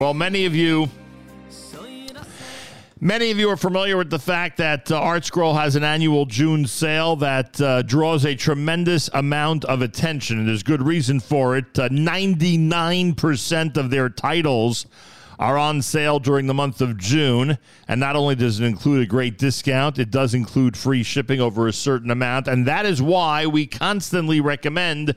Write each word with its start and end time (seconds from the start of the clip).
Well, 0.00 0.14
many 0.14 0.46
of 0.46 0.54
you. 0.54 0.88
Many 3.00 3.32
of 3.32 3.38
you 3.40 3.50
are 3.50 3.56
familiar 3.56 3.96
with 3.96 4.10
the 4.10 4.18
fact 4.20 4.58
that 4.58 4.92
uh, 4.92 5.00
ArtScroll 5.00 5.60
has 5.60 5.74
an 5.74 5.82
annual 5.82 6.24
June 6.24 6.68
sale 6.68 7.16
that 7.16 7.60
uh, 7.60 7.82
draws 7.82 8.24
a 8.24 8.36
tremendous 8.36 9.10
amount 9.12 9.64
of 9.64 9.82
attention, 9.82 10.38
and 10.38 10.46
there's 10.46 10.62
good 10.62 10.82
reason 10.82 11.18
for 11.18 11.56
it. 11.56 11.76
Uh, 11.76 11.88
99% 11.88 13.76
of 13.76 13.90
their 13.90 14.08
titles 14.08 14.86
are 15.40 15.58
on 15.58 15.82
sale 15.82 16.20
during 16.20 16.46
the 16.46 16.54
month 16.54 16.80
of 16.80 16.96
June. 16.96 17.58
And 17.88 17.98
not 17.98 18.14
only 18.14 18.36
does 18.36 18.60
it 18.60 18.66
include 18.66 19.02
a 19.02 19.06
great 19.06 19.36
discount, 19.36 19.98
it 19.98 20.12
does 20.12 20.32
include 20.32 20.76
free 20.76 21.02
shipping 21.02 21.40
over 21.40 21.66
a 21.66 21.72
certain 21.72 22.12
amount. 22.12 22.46
And 22.46 22.68
that 22.68 22.86
is 22.86 23.02
why 23.02 23.46
we 23.46 23.66
constantly 23.66 24.40
recommend 24.40 25.16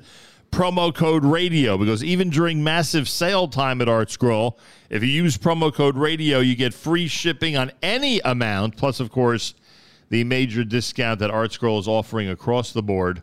promo 0.51 0.93
code 0.93 1.25
radio 1.25 1.77
because 1.77 2.03
even 2.03 2.29
during 2.29 2.63
massive 2.63 3.07
sale 3.07 3.47
time 3.47 3.81
at 3.81 3.87
ArtScroll, 3.87 4.57
if 4.89 5.01
you 5.01 5.09
use 5.09 5.37
promo 5.37 5.73
code 5.73 5.97
radio, 5.97 6.39
you 6.39 6.55
get 6.55 6.73
free 6.73 7.07
shipping 7.07 7.57
on 7.57 7.71
any 7.81 8.19
amount, 8.19 8.77
plus, 8.77 8.99
of 8.99 9.11
course, 9.11 9.53
the 10.09 10.23
major 10.25 10.63
discount 10.63 11.19
that 11.19 11.31
ArtScroll 11.31 11.79
is 11.79 11.87
offering 11.87 12.29
across 12.29 12.73
the 12.73 12.83
board 12.83 13.21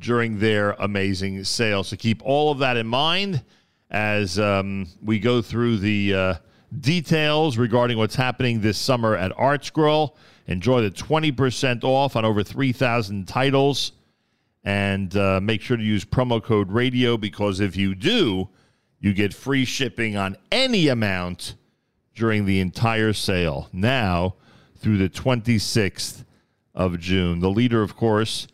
during 0.00 0.38
their 0.38 0.72
amazing 0.72 1.42
sale. 1.44 1.82
So 1.82 1.96
keep 1.96 2.22
all 2.22 2.52
of 2.52 2.58
that 2.58 2.76
in 2.76 2.86
mind 2.86 3.42
as 3.90 4.38
um, 4.38 4.86
we 5.02 5.18
go 5.18 5.40
through 5.40 5.78
the 5.78 6.14
uh, 6.14 6.34
details 6.80 7.56
regarding 7.56 7.96
what's 7.96 8.14
happening 8.14 8.60
this 8.60 8.78
summer 8.78 9.16
at 9.16 9.32
ArtScroll. 9.32 10.14
Enjoy 10.46 10.82
the 10.82 10.90
20% 10.90 11.84
off 11.84 12.16
on 12.16 12.24
over 12.24 12.42
3,000 12.42 13.26
titles. 13.26 13.92
And 14.68 15.16
uh, 15.16 15.40
make 15.40 15.62
sure 15.62 15.78
to 15.78 15.82
use 15.82 16.04
promo 16.04 16.42
code 16.42 16.70
radio 16.70 17.16
because 17.16 17.58
if 17.58 17.74
you 17.74 17.94
do, 17.94 18.50
you 19.00 19.14
get 19.14 19.32
free 19.32 19.64
shipping 19.64 20.14
on 20.14 20.36
any 20.52 20.88
amount 20.88 21.54
during 22.14 22.44
the 22.44 22.60
entire 22.60 23.14
sale 23.14 23.70
now 23.72 24.34
through 24.76 24.98
the 24.98 25.08
26th 25.08 26.22
of 26.74 26.98
June. 26.98 27.40
The 27.40 27.48
leader, 27.48 27.82
of 27.82 27.96
course, 27.96 28.46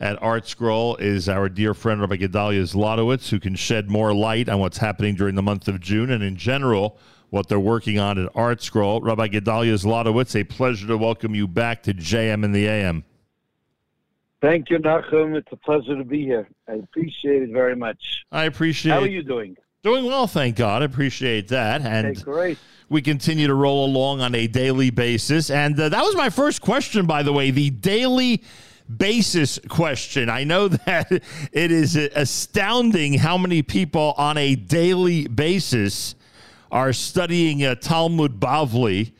at 0.00 0.18
ArtScroll 0.22 1.02
is 1.02 1.28
our 1.28 1.50
dear 1.50 1.74
friend 1.74 2.00
Rabbi 2.00 2.16
Gedaliah 2.16 2.62
Zlotowitz, 2.62 3.28
who 3.28 3.38
can 3.38 3.54
shed 3.54 3.90
more 3.90 4.14
light 4.14 4.48
on 4.48 4.60
what's 4.60 4.78
happening 4.78 5.16
during 5.16 5.34
the 5.34 5.42
month 5.42 5.68
of 5.68 5.80
June 5.80 6.10
and 6.12 6.22
in 6.22 6.36
general 6.36 6.96
what 7.28 7.46
they're 7.46 7.60
working 7.60 7.98
on 7.98 8.16
at 8.18 8.32
ArtScroll. 8.32 9.02
Rabbi 9.02 9.28
Gedaliah 9.28 9.74
Zlotowitz, 9.74 10.34
a 10.34 10.44
pleasure 10.44 10.86
to 10.86 10.96
welcome 10.96 11.34
you 11.34 11.46
back 11.46 11.82
to 11.82 11.92
JM 11.92 12.42
in 12.42 12.52
the 12.52 12.66
AM. 12.66 13.04
Thank 14.40 14.70
you, 14.70 14.78
Nachum. 14.78 15.36
It's 15.36 15.48
a 15.50 15.56
pleasure 15.56 15.96
to 15.96 16.04
be 16.04 16.24
here. 16.24 16.48
I 16.68 16.74
appreciate 16.74 17.42
it 17.42 17.50
very 17.50 17.74
much. 17.74 18.24
I 18.30 18.44
appreciate. 18.44 18.92
How 18.92 19.00
are 19.00 19.06
you 19.06 19.22
doing? 19.22 19.56
Doing 19.82 20.04
well, 20.04 20.26
thank 20.26 20.56
God. 20.56 20.82
I 20.82 20.84
appreciate 20.84 21.48
that. 21.48 21.82
And 21.82 22.08
okay, 22.08 22.22
great. 22.22 22.58
We 22.88 23.02
continue 23.02 23.46
to 23.46 23.54
roll 23.54 23.84
along 23.84 24.20
on 24.20 24.34
a 24.34 24.46
daily 24.46 24.90
basis. 24.90 25.50
And 25.50 25.78
uh, 25.78 25.88
that 25.88 26.02
was 26.02 26.16
my 26.16 26.30
first 26.30 26.62
question, 26.62 27.06
by 27.06 27.22
the 27.22 27.32
way. 27.32 27.50
The 27.50 27.70
daily 27.70 28.42
basis 28.96 29.58
question. 29.68 30.28
I 30.28 30.44
know 30.44 30.68
that 30.86 31.10
it 31.10 31.70
is 31.70 31.96
astounding 31.96 33.14
how 33.14 33.38
many 33.38 33.62
people 33.62 34.14
on 34.16 34.36
a 34.36 34.54
daily 34.54 35.28
basis 35.28 36.14
are 36.70 36.92
studying 36.92 37.64
uh, 37.64 37.74
Talmud 37.76 38.38
Bavli, 38.40 39.12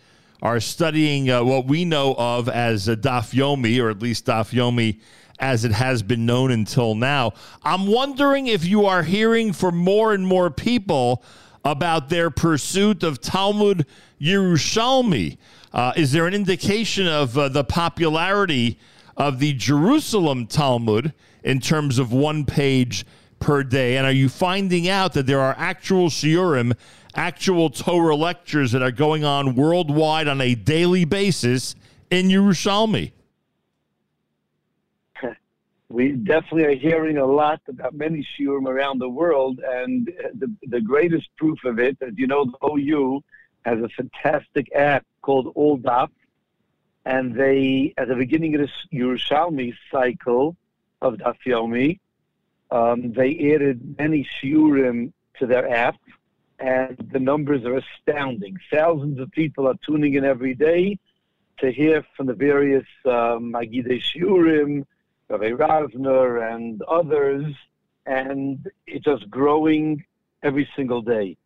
are 0.42 0.60
studying 0.60 1.30
uh, 1.30 1.42
what 1.42 1.66
we 1.66 1.84
know 1.84 2.14
of 2.16 2.48
as 2.48 2.88
a 2.88 2.96
Daf 2.96 3.34
Yomi, 3.34 3.82
or 3.82 3.90
at 3.90 4.00
least 4.00 4.26
Daf 4.26 4.52
Yomi 4.52 5.00
as 5.38 5.64
it 5.64 5.72
has 5.72 6.02
been 6.02 6.26
known 6.26 6.50
until 6.50 6.94
now. 6.94 7.32
I'm 7.62 7.86
wondering 7.86 8.46
if 8.46 8.64
you 8.64 8.86
are 8.86 9.02
hearing 9.02 9.52
from 9.52 9.76
more 9.76 10.12
and 10.12 10.26
more 10.26 10.50
people 10.50 11.22
about 11.64 12.08
their 12.08 12.30
pursuit 12.30 13.02
of 13.02 13.20
Talmud 13.20 13.86
Yerushalmi. 14.20 15.38
Uh, 15.72 15.92
is 15.96 16.12
there 16.12 16.26
an 16.26 16.34
indication 16.34 17.06
of 17.06 17.36
uh, 17.36 17.48
the 17.48 17.64
popularity 17.64 18.78
of 19.16 19.38
the 19.38 19.52
Jerusalem 19.52 20.46
Talmud 20.46 21.12
in 21.42 21.60
terms 21.60 21.98
of 21.98 22.12
one 22.12 22.44
page 22.44 23.04
per 23.38 23.62
day? 23.62 23.96
And 23.96 24.06
are 24.06 24.12
you 24.12 24.28
finding 24.28 24.88
out 24.88 25.12
that 25.12 25.26
there 25.26 25.40
are 25.40 25.54
actual 25.58 26.08
shiurim, 26.08 26.74
actual 27.18 27.68
Torah 27.68 28.14
lectures 28.14 28.70
that 28.70 28.80
are 28.80 28.92
going 28.92 29.24
on 29.24 29.56
worldwide 29.56 30.28
on 30.28 30.40
a 30.40 30.54
daily 30.54 31.04
basis 31.04 31.74
in 32.10 32.28
Yerushalmi? 32.28 33.10
We 35.90 36.12
definitely 36.12 36.66
are 36.66 36.76
hearing 36.76 37.16
a 37.16 37.26
lot 37.26 37.60
about 37.66 37.94
many 37.94 38.24
shiurim 38.38 38.66
around 38.66 39.00
the 39.00 39.08
world, 39.08 39.58
and 39.58 40.06
the, 40.34 40.54
the 40.68 40.80
greatest 40.80 41.28
proof 41.36 41.58
of 41.64 41.78
it, 41.78 41.96
as 42.02 42.12
you 42.16 42.26
know, 42.26 42.44
the 42.44 42.58
OU 42.64 43.24
has 43.64 43.80
a 43.80 43.88
fantastic 43.88 44.70
app 44.74 45.04
called 45.22 45.50
All 45.56 45.78
Daf, 45.78 46.10
and 47.04 47.34
they, 47.34 47.94
at 47.96 48.06
the 48.08 48.14
beginning 48.14 48.54
of 48.54 48.60
this 48.60 48.86
Yerushalmi 48.92 49.74
cycle 49.90 50.56
of 51.00 51.14
Daf 51.14 51.36
Yomi, 51.46 51.98
um, 52.70 53.12
they 53.12 53.30
added 53.54 53.96
many 53.98 54.28
shiurim 54.36 55.12
to 55.38 55.46
their 55.46 55.68
app, 55.68 55.96
and 56.58 56.96
the 57.12 57.20
numbers 57.20 57.64
are 57.64 57.76
astounding. 57.76 58.56
Thousands 58.72 59.20
of 59.20 59.30
people 59.30 59.66
are 59.68 59.74
tuning 59.86 60.14
in 60.14 60.24
every 60.24 60.54
day 60.54 60.98
to 61.60 61.70
hear 61.70 62.04
from 62.16 62.26
the 62.26 62.34
various 62.34 62.86
um, 63.04 63.52
Magidei 63.52 64.00
Shiurim, 64.00 64.84
Rabbi 65.28 65.50
Rasner, 65.50 66.54
and 66.54 66.82
others, 66.82 67.54
and 68.06 68.68
it's 68.86 69.04
just 69.04 69.28
growing 69.30 70.04
every 70.42 70.68
single 70.76 71.02
day. 71.02 71.36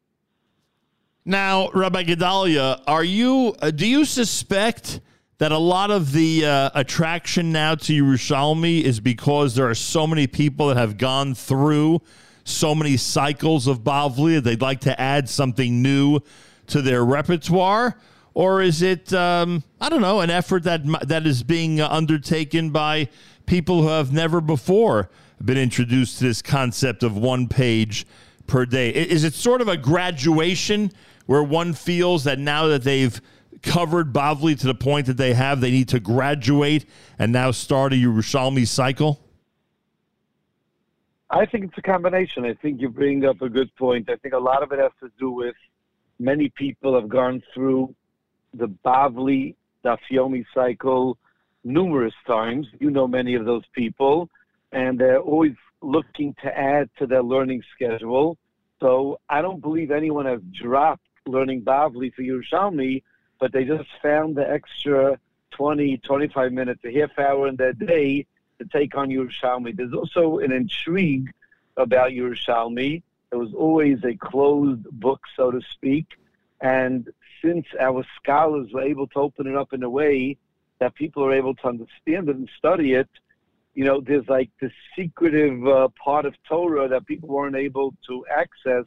Now, 1.25 1.71
Rabbi 1.71 2.03
Gedaliah, 2.03 2.81
are 2.87 3.05
you? 3.05 3.55
Uh, 3.61 3.71
do 3.71 3.87
you 3.87 4.05
suspect 4.05 5.01
that 5.39 5.53
a 5.53 5.59
lot 5.59 5.91
of 5.91 6.13
the 6.13 6.47
uh, 6.47 6.71
attraction 6.75 7.53
now 7.53 7.75
to 7.75 7.93
Yerushalmi 7.93 8.83
is 8.83 9.01
because 9.01 9.55
there 9.55 9.69
are 9.69 9.75
so 9.75 10.07
many 10.07 10.27
people 10.27 10.69
that 10.69 10.77
have 10.77 10.99
gone 10.99 11.35
through 11.35 12.01
so 12.45 12.75
many 12.75 12.97
cycles 12.97 13.67
of 13.67 13.81
Bavli, 13.81 14.43
they'd 14.43 14.61
like 14.61 14.81
to 14.81 15.01
add 15.01 15.29
something 15.29 15.83
new 15.83 16.21
to 16.69 16.83
their 16.83 17.05
repertoire? 17.05 17.97
Or 18.35 18.63
is 18.63 18.83
it, 18.83 19.13
um, 19.13 19.63
I 19.81 19.89
don't 19.89 20.01
know, 20.01 20.21
an 20.21 20.31
effort 20.31 20.63
that 20.65 20.83
that 21.07 21.27
is 21.27 21.43
being 21.43 21.81
undertaken 21.81 22.71
by 22.71 23.09
people 23.47 23.83
who 23.83 23.89
have 23.89 24.13
never 24.13 24.41
before 24.41 25.11
been 25.45 25.59
introduced 25.59 26.19
to 26.19 26.25
this 26.25 26.41
concept 26.41 27.03
of 27.03 27.17
one 27.17 27.47
page 27.49 28.07
per 28.47 28.65
day? 28.65 28.91
Is 28.91 29.25
it 29.25 29.35
sort 29.35 29.61
of 29.61 29.69
a 29.69 29.77
graduation 29.77 30.93
where 31.27 31.43
one 31.43 31.75
feels 31.75 32.25
that 32.25 32.39
now 32.39 32.69
that 32.69 32.85
they've 32.85 33.21
covered 33.63 34.13
Bavli 34.13 34.59
to 34.59 34.67
the 34.67 34.75
point 34.75 35.07
that 35.07 35.17
they 35.17 35.35
have, 35.35 35.61
they 35.61 35.71
need 35.71 35.89
to 35.89 36.01
graduate 36.01 36.87
and 37.19 37.33
now 37.33 37.51
start 37.51 37.93
a 37.93 37.97
Yerushalmi 37.97 38.67
cycle? 38.67 39.21
I 41.33 41.47
think 41.47 41.65
it's 41.65 41.79
a 41.79 41.83
combination. 41.83 42.45
I 42.45 42.55
think 42.55 42.81
you 42.81 42.89
bring 42.89 43.25
up 43.25 43.41
a 43.43 43.49
good 43.49 43.75
point. 43.77 44.11
I 44.11 44.17
think 44.17 44.35
a 44.35 44.39
lot 44.39 44.63
of 44.63 44.71
it 44.71 44.79
has 44.79 44.93
to 45.01 45.11
do 45.19 45.31
with 45.31 45.57
many 46.19 46.51
people 46.51 46.95
have 46.95 47.09
gone 47.09 47.43
through 47.53 47.95
the 48.55 48.69
Bavli 48.85 49.55
Daf 49.85 49.99
Yomi 50.11 50.45
cycle 50.55 51.19
numerous 51.65 52.15
times. 52.27 52.67
You 52.79 52.91
know 52.91 53.09
many 53.09 53.35
of 53.35 53.47
those 53.47 53.65
people, 53.73 54.29
and 54.73 54.99
they're 54.99 55.21
always 55.21 55.57
looking 55.81 56.35
to 56.43 56.57
add 56.57 56.91
to 56.99 57.07
their 57.07 57.23
learning 57.23 57.63
schedule. 57.75 58.37
So 58.81 59.19
I 59.29 59.43
don't 59.43 59.61
believe 59.61 59.91
anyone 59.91 60.27
has 60.27 60.41
dropped 60.53 61.03
learning 61.27 61.63
Bavli 61.63 62.13
for 62.13 62.23
Yerushalmi 62.23 63.03
but 63.43 63.51
they 63.51 63.65
just 63.65 63.89
found 64.01 64.37
the 64.37 64.49
extra 64.49 65.19
20, 65.51 65.97
25 65.99 66.53
minutes, 66.53 66.81
a 66.85 66.93
half 66.97 67.19
hour 67.19 67.49
in 67.49 67.57
their 67.57 67.73
day 67.73 68.25
to 68.63 68.79
take 68.79 68.97
on 68.97 69.09
Yerushalmi. 69.09 69.77
There's 69.77 69.93
also 69.93 70.39
an 70.39 70.53
intrigue 70.53 71.31
about 71.77 72.11
Yerushalmi. 72.11 73.03
It 73.31 73.37
was 73.37 73.53
always 73.55 73.99
a 74.05 74.15
closed 74.15 74.85
book, 74.91 75.21
so 75.37 75.51
to 75.51 75.61
speak. 75.73 76.07
And 76.61 77.09
since 77.43 77.67
our 77.81 78.05
scholars 78.17 78.71
were 78.73 78.83
able 78.83 79.07
to 79.09 79.19
open 79.19 79.47
it 79.47 79.57
up 79.57 79.73
in 79.73 79.83
a 79.83 79.91
way 79.91 80.37
that 80.79 80.95
people 80.95 81.25
are 81.25 81.33
able 81.33 81.55
to 81.57 81.69
understand 81.69 82.29
it 82.29 82.37
and 82.37 82.49
study 82.59 82.95
it, 82.95 83.09
you 83.75 83.85
know, 83.85 84.01
there's 84.01 84.29
like 84.29 84.51
this 84.61 84.73
secretive 84.97 85.67
uh, 85.67 85.89
part 86.03 86.27
of 86.27 86.35
Torah 86.49 86.89
that 86.89 87.07
people 87.07 87.29
weren't 87.29 87.57
able 87.57 87.95
to 88.07 88.27
access 88.31 88.85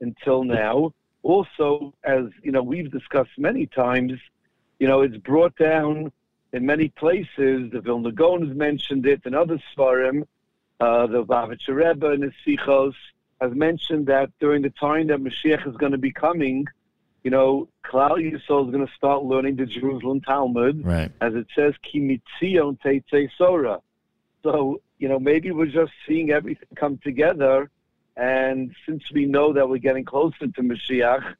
until 0.00 0.44
now 0.44 0.92
also, 1.24 1.94
as 2.04 2.26
you 2.42 2.52
know, 2.52 2.62
we've 2.62 2.92
discussed 2.92 3.30
many 3.36 3.66
times, 3.66 4.12
you 4.78 4.86
know, 4.86 5.00
it's 5.00 5.16
brought 5.16 5.56
down 5.56 6.12
in 6.54 6.64
many 6.64 6.88
places. 6.88 7.70
The 7.72 7.80
Vilna 7.84 8.12
Gaon 8.12 8.46
has 8.46 8.56
mentioned 8.56 9.04
it, 9.06 9.20
and 9.24 9.34
other 9.34 9.58
svarim. 9.76 10.26
Uh, 10.80 11.06
the 11.06 11.24
Bavitcher 11.24 11.74
Rebbe 11.74 12.10
and 12.10 12.22
the 12.22 12.32
Sichos 12.44 12.94
has 13.40 13.52
mentioned 13.52 14.06
that 14.06 14.30
during 14.40 14.62
the 14.62 14.70
time 14.70 15.08
that 15.08 15.20
Mashiach 15.20 15.66
is 15.68 15.76
going 15.76 15.92
to 15.92 15.98
be 15.98 16.12
coming, 16.12 16.66
you 17.24 17.30
know, 17.30 17.68
Klal 17.84 18.16
Yisrael 18.18 18.66
is 18.66 18.72
going 18.72 18.86
to 18.86 18.92
start 18.94 19.24
learning 19.24 19.56
the 19.56 19.66
Jerusalem 19.66 20.20
Talmud, 20.20 20.84
right. 20.84 21.10
as 21.20 21.34
it 21.34 21.46
says, 21.54 21.74
Kimitzion 21.86 22.78
Teitzei 22.80 23.28
Sora. 23.36 23.80
So, 24.42 24.80
you 24.98 25.08
know, 25.08 25.18
maybe 25.18 25.50
we're 25.50 25.66
just 25.66 25.92
seeing 26.06 26.30
everything 26.30 26.68
come 26.76 26.98
together 26.98 27.70
And 28.16 28.74
since 28.86 29.02
we 29.12 29.26
know 29.26 29.52
that 29.52 29.68
we're 29.68 29.78
getting 29.78 30.04
closer 30.04 30.46
to 30.46 30.62
Mashiach, 30.62 31.34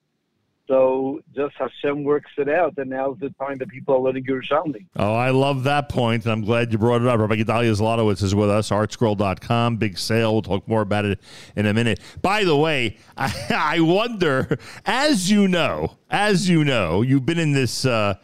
so 0.66 1.20
just 1.34 1.54
Hashem 1.56 2.04
works 2.04 2.30
it 2.38 2.48
out, 2.48 2.74
and 2.78 2.90
now's 2.90 3.18
the 3.18 3.30
time 3.30 3.58
that 3.58 3.68
people 3.68 3.94
are 3.96 4.00
learning 4.00 4.24
Yerushalmi. 4.24 4.86
Oh, 4.96 5.14
I 5.14 5.30
love 5.30 5.64
that 5.64 5.90
point, 5.90 6.24
and 6.24 6.32
I'm 6.32 6.42
glad 6.42 6.72
you 6.72 6.78
brought 6.78 7.02
it 7.02 7.08
up. 7.08 7.20
Rabbi 7.20 7.36
Gedaliah 7.36 7.72
Zlotowitz 7.72 8.22
is 8.22 8.34
with 8.34 8.48
us, 8.48 8.70
artscroll.com, 8.70 9.76
big 9.76 9.98
sale. 9.98 10.32
We'll 10.32 10.42
talk 10.42 10.66
more 10.66 10.80
about 10.80 11.04
it 11.04 11.20
in 11.54 11.66
a 11.66 11.74
minute. 11.74 12.00
By 12.22 12.44
the 12.44 12.56
way, 12.56 12.96
I, 13.16 13.34
I 13.50 13.80
wonder, 13.80 14.58
as 14.86 15.30
you 15.30 15.48
know, 15.48 15.98
as 16.10 16.48
you 16.48 16.64
know, 16.64 17.02
you've 17.02 17.26
been 17.26 17.38
in 17.38 17.52
this 17.52 17.84
uh, 17.84 18.14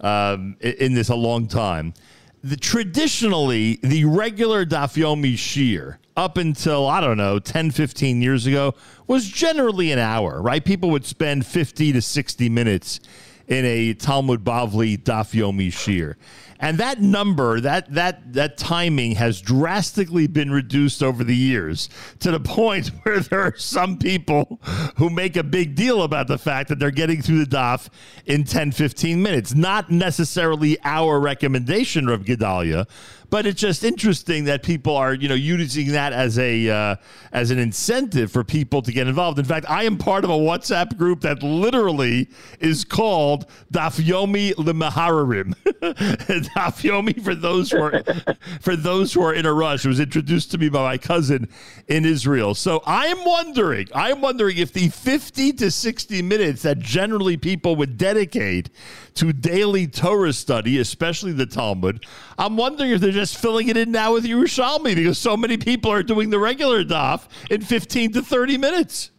um, 0.00 0.56
in 0.60 0.94
this 0.94 1.08
a 1.08 1.16
long 1.16 1.48
time. 1.48 1.94
The, 2.42 2.56
traditionally, 2.56 3.80
the 3.82 4.04
regular 4.04 4.64
Daf 4.64 4.96
Yomi 4.96 5.34
Shiur, 5.34 5.96
up 6.16 6.36
until, 6.36 6.86
I 6.86 7.00
don't 7.00 7.16
know, 7.16 7.38
10, 7.38 7.72
15 7.72 8.22
years 8.22 8.46
ago, 8.46 8.74
was 9.06 9.28
generally 9.28 9.90
an 9.90 9.98
hour, 9.98 10.40
right? 10.40 10.64
People 10.64 10.90
would 10.90 11.04
spend 11.04 11.46
50 11.46 11.92
to 11.92 12.02
60 12.02 12.48
minutes 12.48 13.00
in 13.48 13.64
a 13.64 13.94
Talmud 13.94 14.44
Bavli 14.44 14.98
Daf 14.98 15.32
Yomi 15.32 15.68
Shiur. 15.68 16.14
And 16.60 16.78
that 16.78 17.00
number, 17.00 17.60
that 17.60 17.92
that 17.94 18.32
that 18.32 18.58
timing 18.58 19.12
has 19.12 19.40
drastically 19.40 20.26
been 20.26 20.50
reduced 20.50 21.02
over 21.02 21.22
the 21.22 21.36
years 21.36 21.88
to 22.20 22.30
the 22.30 22.40
point 22.58 22.88
where 23.02 23.20
there 23.20 23.40
are 23.40 23.56
some 23.56 23.98
people 23.98 24.60
who 24.96 25.10
make 25.10 25.36
a 25.36 25.44
big 25.44 25.74
deal 25.74 26.02
about 26.02 26.26
the 26.26 26.38
fact 26.38 26.68
that 26.68 26.78
they're 26.78 26.90
getting 26.90 27.22
through 27.22 27.44
the 27.44 27.56
daf 27.56 27.88
in 28.26 28.44
10, 28.44 28.72
15 28.72 29.22
minutes. 29.22 29.54
Not 29.54 29.90
necessarily 29.90 30.78
our 30.84 31.20
recommendation 31.20 32.08
of 32.08 32.24
Gedaliah, 32.24 32.86
but 33.30 33.46
it's 33.46 33.60
just 33.60 33.84
interesting 33.84 34.44
that 34.44 34.62
people 34.62 34.96
are, 34.96 35.14
you 35.14 35.28
know, 35.28 35.34
using 35.34 35.92
that 35.92 36.12
as 36.12 36.38
a 36.38 36.68
uh, 36.68 36.96
as 37.32 37.50
an 37.50 37.58
incentive 37.58 38.32
for 38.32 38.42
people 38.42 38.80
to 38.82 38.92
get 38.92 39.06
involved. 39.06 39.38
In 39.38 39.44
fact, 39.44 39.68
I 39.68 39.84
am 39.84 39.98
part 39.98 40.24
of 40.24 40.30
a 40.30 40.34
WhatsApp 40.34 40.96
group 40.96 41.20
that 41.22 41.42
literally 41.42 42.28
is 42.60 42.84
called 42.84 43.46
Daf 43.72 44.00
Yomi 44.00 44.54
Lemahararim. 44.54 45.54
Daf 45.64 46.82
Yomi 46.82 47.22
for 47.22 47.34
those 47.34 47.70
who 47.70 47.82
are 47.82 48.02
for 48.60 48.76
those 48.76 49.12
who 49.12 49.22
are 49.22 49.34
in 49.34 49.46
a 49.46 49.52
rush. 49.52 49.84
It 49.84 49.88
was 49.88 50.00
introduced 50.00 50.50
to 50.52 50.58
me 50.58 50.68
by 50.68 50.82
my 50.82 50.98
cousin 50.98 51.48
in 51.88 52.04
Israel. 52.04 52.54
So 52.54 52.82
I 52.86 53.06
am 53.06 53.24
wondering, 53.24 53.88
I 53.94 54.10
am 54.10 54.20
wondering 54.20 54.56
if 54.56 54.72
the 54.72 54.88
50 54.88 55.52
to 55.54 55.70
60 55.70 56.22
minutes 56.22 56.62
that 56.62 56.78
generally 56.78 57.36
people 57.36 57.76
would 57.76 57.98
dedicate 57.98 58.70
to 59.14 59.32
daily 59.32 59.86
Torah 59.86 60.32
study, 60.32 60.78
especially 60.78 61.32
the 61.32 61.44
Talmud, 61.46 62.06
I'm 62.38 62.56
wondering 62.56 62.92
if 62.92 63.00
they're 63.00 63.10
just 63.18 63.36
filling 63.36 63.68
it 63.68 63.76
in 63.76 63.90
now 63.90 64.12
with 64.12 64.24
Yerushalmi 64.24 64.94
because 64.94 65.18
so 65.18 65.36
many 65.36 65.56
people 65.56 65.90
are 65.90 66.04
doing 66.04 66.30
the 66.30 66.38
regular 66.38 66.84
daf 66.84 67.26
in 67.50 67.60
15 67.60 68.12
to 68.12 68.22
30 68.22 68.58
minutes. 68.58 69.10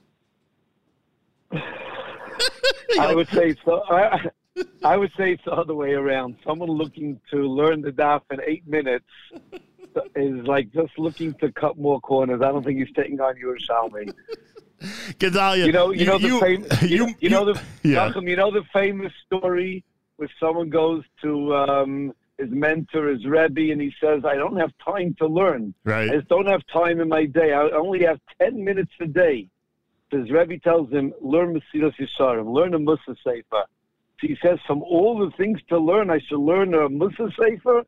I 1.52 3.14
would 3.14 3.28
say 3.28 3.56
so. 3.66 3.84
I, 3.90 4.30
I 4.86 4.96
would 4.96 5.12
say 5.18 5.34
it's 5.34 5.44
the 5.44 5.52
other 5.52 5.76
way 5.76 5.92
around. 5.92 6.38
Someone 6.46 6.70
looking 6.70 7.20
to 7.30 7.40
learn 7.40 7.82
the 7.82 7.92
daf 7.92 8.22
in 8.32 8.40
eight 8.48 8.66
minutes 8.66 9.10
is 10.16 10.48
like 10.48 10.72
just 10.72 10.98
looking 10.98 11.34
to 11.36 11.52
cut 11.52 11.78
more 11.78 12.00
corners. 12.00 12.42
I 12.42 12.54
don't 12.54 12.64
think 12.64 12.80
he's 12.80 12.96
taking 12.96 13.20
on 13.20 13.36
Yerushalmi. 13.36 14.14
Gedaliah, 15.20 15.66
you 15.66 15.74
know, 15.74 15.92
you, 15.92 16.00
you 16.00 16.06
know 16.06 16.18
the 16.18 16.28
you, 16.28 16.40
famous, 16.40 16.82
you, 16.84 16.88
you, 16.88 17.16
you, 17.20 17.30
know 17.30 17.44
the 17.44 17.62
yeah. 17.84 18.14
you 18.16 18.38
know 18.38 18.50
the 18.50 18.64
famous 18.72 19.12
story 19.26 19.84
where 20.16 20.30
someone 20.40 20.70
goes 20.70 21.04
to 21.22 21.54
um, 21.54 22.14
his 22.40 22.50
mentor, 22.52 23.10
his 23.10 23.26
Rebbe, 23.26 23.72
and 23.72 23.82
he 23.82 23.94
says, 24.02 24.24
I 24.26 24.36
don't 24.36 24.58
have 24.58 24.72
time 24.84 25.16
to 25.20 25.28
learn. 25.28 25.74
Right. 25.84 26.10
I 26.10 26.16
just 26.16 26.30
don't 26.30 26.48
have 26.48 26.62
time 26.72 27.02
in 27.02 27.10
my 27.10 27.26
day. 27.26 27.54
I 27.54 27.70
only 27.72 28.04
have 28.06 28.20
10 28.42 28.64
minutes 28.64 28.92
a 29.02 29.06
day. 29.06 29.48
So 30.10 30.20
his 30.20 30.32
Rebbe 30.32 30.58
tells 30.60 30.90
him, 30.90 31.14
learn 31.22 31.54
Mesilas 31.54 31.94
Yesharim, 32.00 32.52
learn 32.52 32.74
a 32.74 32.80
Mussar 32.80 33.16
Sefer. 33.24 33.44
So 33.52 34.28
he 34.28 34.38
says, 34.42 34.58
from 34.66 34.82
all 34.84 35.20
the 35.20 35.32
things 35.38 35.60
to 35.70 35.78
learn, 35.78 36.10
I 36.10 36.20
should 36.28 36.40
learn 36.40 36.74
a 36.74 36.90
Mussar 36.90 37.30
Sefer. 37.40 37.84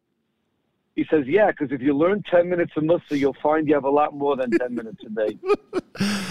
He 0.95 1.05
says, 1.09 1.23
yeah, 1.25 1.51
because 1.51 1.71
if 1.71 1.81
you 1.81 1.97
learn 1.97 2.21
10 2.29 2.49
minutes 2.49 2.73
of 2.75 2.83
Mussar, 2.83 3.17
you'll 3.17 3.35
find 3.41 3.67
you 3.67 3.73
have 3.73 3.85
a 3.85 3.89
lot 3.89 4.13
more 4.13 4.35
than 4.35 4.51
10 4.51 4.75
minutes 4.75 5.01
a 5.05 5.09
day. 5.09 5.37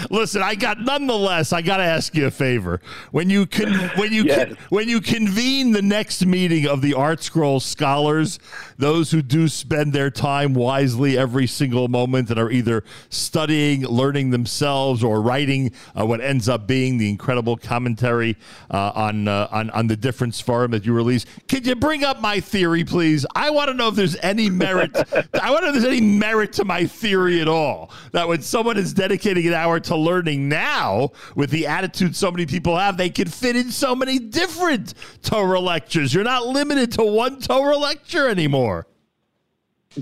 Listen, 0.09 0.41
I 0.41 0.55
got 0.55 0.79
nonetheless, 0.79 1.53
I 1.53 1.61
got 1.61 1.77
to 1.77 1.83
ask 1.83 2.15
you 2.15 2.25
a 2.27 2.31
favor. 2.31 2.81
When 3.11 3.29
you 3.29 3.45
con- 3.45 3.73
when 3.95 4.11
you 4.11 4.23
Yes. 4.23 4.47
con- 4.47 4.57
when 4.69 4.89
you 4.89 5.01
convene 5.01 5.71
the 5.71 5.81
next 5.81 6.25
meeting 6.25 6.67
of 6.67 6.81
the 6.81 6.93
ArtScroll 6.93 7.59
scholars, 7.59 8.39
those 8.77 9.11
who 9.11 9.21
do 9.21 9.47
spend 9.47 9.93
their 9.93 10.09
time 10.09 10.53
wisely 10.53 11.17
every 11.17 11.47
single 11.47 11.87
moment 11.87 12.29
and 12.29 12.39
are 12.39 12.49
either 12.51 12.83
studying, 13.09 13.81
learning 13.85 14.29
themselves, 14.31 15.03
or 15.03 15.21
writing 15.21 15.71
uh, 15.99 16.05
what 16.05 16.21
ends 16.21 16.49
up 16.49 16.67
being 16.67 16.97
the 16.97 17.09
incredible 17.09 17.57
commentary 17.57 18.37
uh, 18.71 18.91
on, 18.95 19.27
uh, 19.27 19.47
on 19.51 19.69
on 19.71 19.87
the 19.87 19.95
difference 19.95 20.39
forum 20.41 20.71
that 20.71 20.85
you 20.85 20.93
release. 20.93 21.25
Could 21.47 21.65
you 21.65 21.75
bring 21.75 22.03
up 22.03 22.19
my 22.21 22.39
theory, 22.39 22.83
please? 22.83 23.25
I 23.35 23.49
want 23.49 23.69
to 23.69 23.73
know 23.73 23.87
if 23.89 23.95
there's 23.95 24.15
any 24.17 24.49
merit. 24.49 24.95
I 25.41 25.51
want 25.51 25.63
to 25.65 25.71
know 25.71 25.75
if 25.77 25.81
there's 25.81 25.85
any 25.85 26.01
merit 26.01 26.53
to 26.53 26.65
my 26.65 26.85
theory 26.85 27.41
at 27.41 27.47
all. 27.47 27.91
That 28.11 28.27
when 28.27 28.41
someone 28.41 28.77
is 28.77 28.93
dedicating 28.93 29.47
an 29.47 29.53
hour 29.53 29.79
to 29.81 29.95
learning 30.03 30.49
now, 30.49 31.11
with 31.35 31.49
the 31.49 31.67
attitude 31.67 32.15
so 32.15 32.31
many 32.31 32.45
people 32.45 32.77
have, 32.77 32.97
they 32.97 33.09
can 33.09 33.27
fit 33.27 33.55
in 33.55 33.71
so 33.71 33.95
many 33.95 34.19
different 34.19 34.93
Torah 35.21 35.59
lectures. 35.59 36.13
You're 36.13 36.23
not 36.23 36.47
limited 36.47 36.91
to 36.93 37.03
one 37.03 37.39
Torah 37.39 37.77
lecture 37.77 38.27
anymore. 38.27 38.87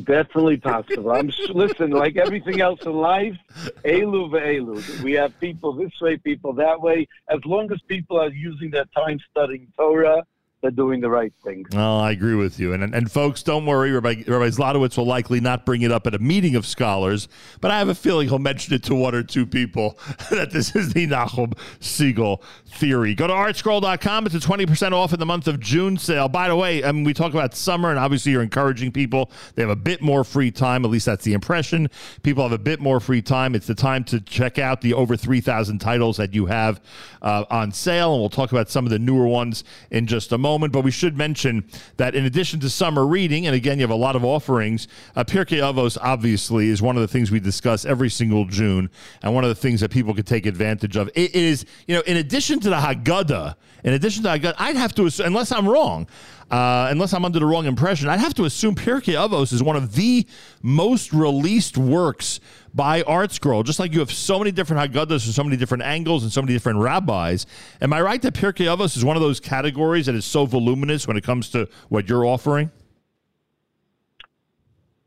Definitely 0.04 0.58
possible. 0.58 1.12
I'm 1.12 1.32
listen, 1.50 1.90
like 1.90 2.16
everything 2.16 2.62
else 2.62 2.80
in 2.86 2.94
life, 2.94 3.36
elu. 3.84 5.04
We 5.04 5.14
have 5.14 5.40
people 5.40 5.74
this 5.74 5.92
way, 6.00 6.18
people 6.18 6.54
that 6.54 6.80
way. 6.80 7.08
As 7.28 7.40
long 7.44 7.72
as 7.72 7.82
people 7.88 8.20
are 8.20 8.30
using 8.30 8.70
their 8.70 8.86
time 8.96 9.20
studying 9.32 9.68
Torah, 9.76 10.24
they're 10.62 10.72
doing 10.72 11.00
the 11.00 11.10
right 11.10 11.32
thing. 11.44 11.66
Oh, 11.74 12.00
I 12.00 12.12
agree 12.12 12.36
with 12.36 12.60
you. 12.60 12.74
And, 12.74 12.94
and 12.94 13.10
folks, 13.10 13.44
don't 13.44 13.66
worry. 13.66 13.92
Rabbi, 13.92 14.24
Rabbi 14.28 14.50
Zlotowitz 14.50 14.98
will 14.98 15.06
likely 15.06 15.40
not 15.40 15.66
bring 15.66 15.84
it 15.84 15.92
up 15.92 16.06
at 16.06 16.14
a 16.14 16.20
meeting 16.20 16.56
of 16.56 16.66
scholars, 16.66 17.30
but 17.62 17.72
I 17.72 17.80
have 17.80 17.88
a 17.88 17.96
feeling 17.96 18.28
he'll 18.28 18.40
mention 18.40 18.74
it 18.74 18.84
to 18.84 18.96
one 18.96 19.16
or 19.16 19.24
two 19.24 19.46
people 19.46 19.98
that 20.32 20.52
this 20.52 20.76
is 20.76 20.94
the 20.94 21.08
Nachum 21.08 21.54
Segal 21.80 22.42
theory. 22.66 23.16
Go 23.16 23.28
to 23.28 23.34
artscroll.com. 23.34 24.26
It's 24.26 24.36
a 24.36 24.40
20% 24.40 24.92
off 24.92 25.14
in 25.14 25.20
the 25.20 25.26
month 25.26 25.48
of 25.48 25.62
June 25.62 25.98
sale. 25.98 26.28
By 26.28 26.50
the 26.50 26.56
way, 26.56 26.84
I 26.84 26.92
mean, 26.92 27.06
we 27.06 27.14
talk 27.14 27.34
about 27.34 27.56
summer, 27.56 27.90
and 27.90 27.98
obviously 27.98 28.34
you're 28.34 28.44
encouraging 28.44 28.92
people. 28.92 29.32
They 29.56 29.62
have 29.62 29.72
a 29.72 29.78
bit 29.78 30.02
more 30.02 30.26
free 30.26 30.52
time. 30.52 30.84
At 30.84 30.92
least 30.92 31.06
that's 31.06 31.24
the 31.24 31.34
impression. 31.34 31.88
People 32.22 32.44
have 32.44 32.52
a 32.52 32.58
bit 32.58 32.82
more 32.82 33.00
free 33.00 33.22
time. 33.22 33.56
It's 33.56 33.68
the 33.68 33.76
time 33.76 34.04
to 34.06 34.20
check 34.20 34.60
out 34.60 34.82
the 34.82 34.94
over 34.94 35.16
3,000 35.16 35.80
titles 35.80 36.18
that 36.18 36.34
you 36.34 36.48
have 36.48 36.82
uh, 37.22 37.46
on 37.50 37.72
sale, 37.72 38.14
and 38.14 38.22
we'll 38.22 38.30
talk 38.30 38.52
about 38.52 38.70
some 38.70 38.86
of 38.86 38.90
the 38.90 39.00
newer 39.00 39.26
ones 39.26 39.64
in 39.90 40.06
just 40.06 40.34
a 40.34 40.38
moment. 40.38 40.49
But 40.58 40.84
we 40.84 40.92
should 40.92 41.18
mention 41.18 41.64
that 41.98 42.16
in 42.16 42.26
addition 42.26 42.60
to 42.62 42.70
summer 42.70 43.06
reading, 43.06 43.46
and 43.46 43.56
again, 43.56 43.78
you 43.78 43.84
have 43.84 43.92
a 43.92 43.96
lot 43.96 44.16
of 44.16 44.26
offerings, 44.26 44.88
uh, 45.16 45.24
Pirkei 45.24 45.60
Avos 45.60 45.98
obviously 46.02 46.70
is 46.70 46.82
one 46.82 46.96
of 46.96 47.02
the 47.02 47.08
things 47.08 47.30
we 47.30 47.40
discuss 47.40 47.86
every 47.86 48.10
single 48.10 48.46
June, 48.46 48.90
and 49.22 49.34
one 49.36 49.44
of 49.44 49.50
the 49.50 49.56
things 49.56 49.82
that 49.82 49.92
people 49.92 50.14
could 50.14 50.28
take 50.28 50.46
advantage 50.46 50.96
of. 50.96 51.10
It 51.14 51.36
is, 51.36 51.66
you 51.88 51.96
know, 51.96 52.02
in 52.02 52.18
addition 52.18 52.60
to 52.62 52.70
the 52.70 52.78
Haggadah, 52.78 53.56
in 53.84 53.94
addition 53.94 54.24
to 54.24 54.30
Haggadah, 54.30 54.56
I'd 54.58 54.76
have 54.76 54.96
to, 54.96 55.06
assume, 55.06 55.28
unless 55.28 55.52
I'm 55.52 55.68
wrong, 55.68 56.08
uh, 56.52 56.88
unless 56.90 57.14
I'm 57.14 57.26
under 57.26 57.40
the 57.40 57.46
wrong 57.46 57.66
impression, 57.66 58.10
I'd 58.10 58.20
have 58.20 58.34
to 58.36 58.46
assume 58.46 58.76
Pirkei 58.76 59.14
Avos 59.14 59.54
is 59.54 59.62
one 59.62 59.76
of 59.76 59.94
the 59.96 60.26
most 60.64 61.14
released 61.14 61.78
works 61.78 62.40
by 62.74 63.02
ArtScroll. 63.04 63.64
Just 63.66 63.80
like 63.80 63.94
you 63.94 64.00
have 64.00 64.12
so 64.12 64.40
many 64.40 64.52
different 64.52 64.92
Haggadahs 64.94 65.26
and 65.26 65.34
so 65.36 65.44
many 65.44 65.58
different 65.58 65.84
angles 65.84 66.24
and 66.24 66.32
so 66.32 66.42
many 66.42 66.54
different 66.54 66.80
rabbis. 66.80 67.46
Am 67.82 67.94
I 67.94 68.02
right 68.02 68.22
that 68.22 68.34
Pirkei 68.34 68.66
Avos 68.66 68.98
is 68.98 69.06
one 69.06 69.16
of 69.16 69.22
those 69.22 69.40
categories 69.40 70.08
that 70.08 70.16
is 70.16 70.26
so 70.26 70.46
voluminous 70.46 71.08
when 71.08 71.18
it 71.18 71.24
comes 71.24 71.50
to 71.50 71.68
what 71.90 72.10
you're 72.10 72.26
offering? 72.26 72.72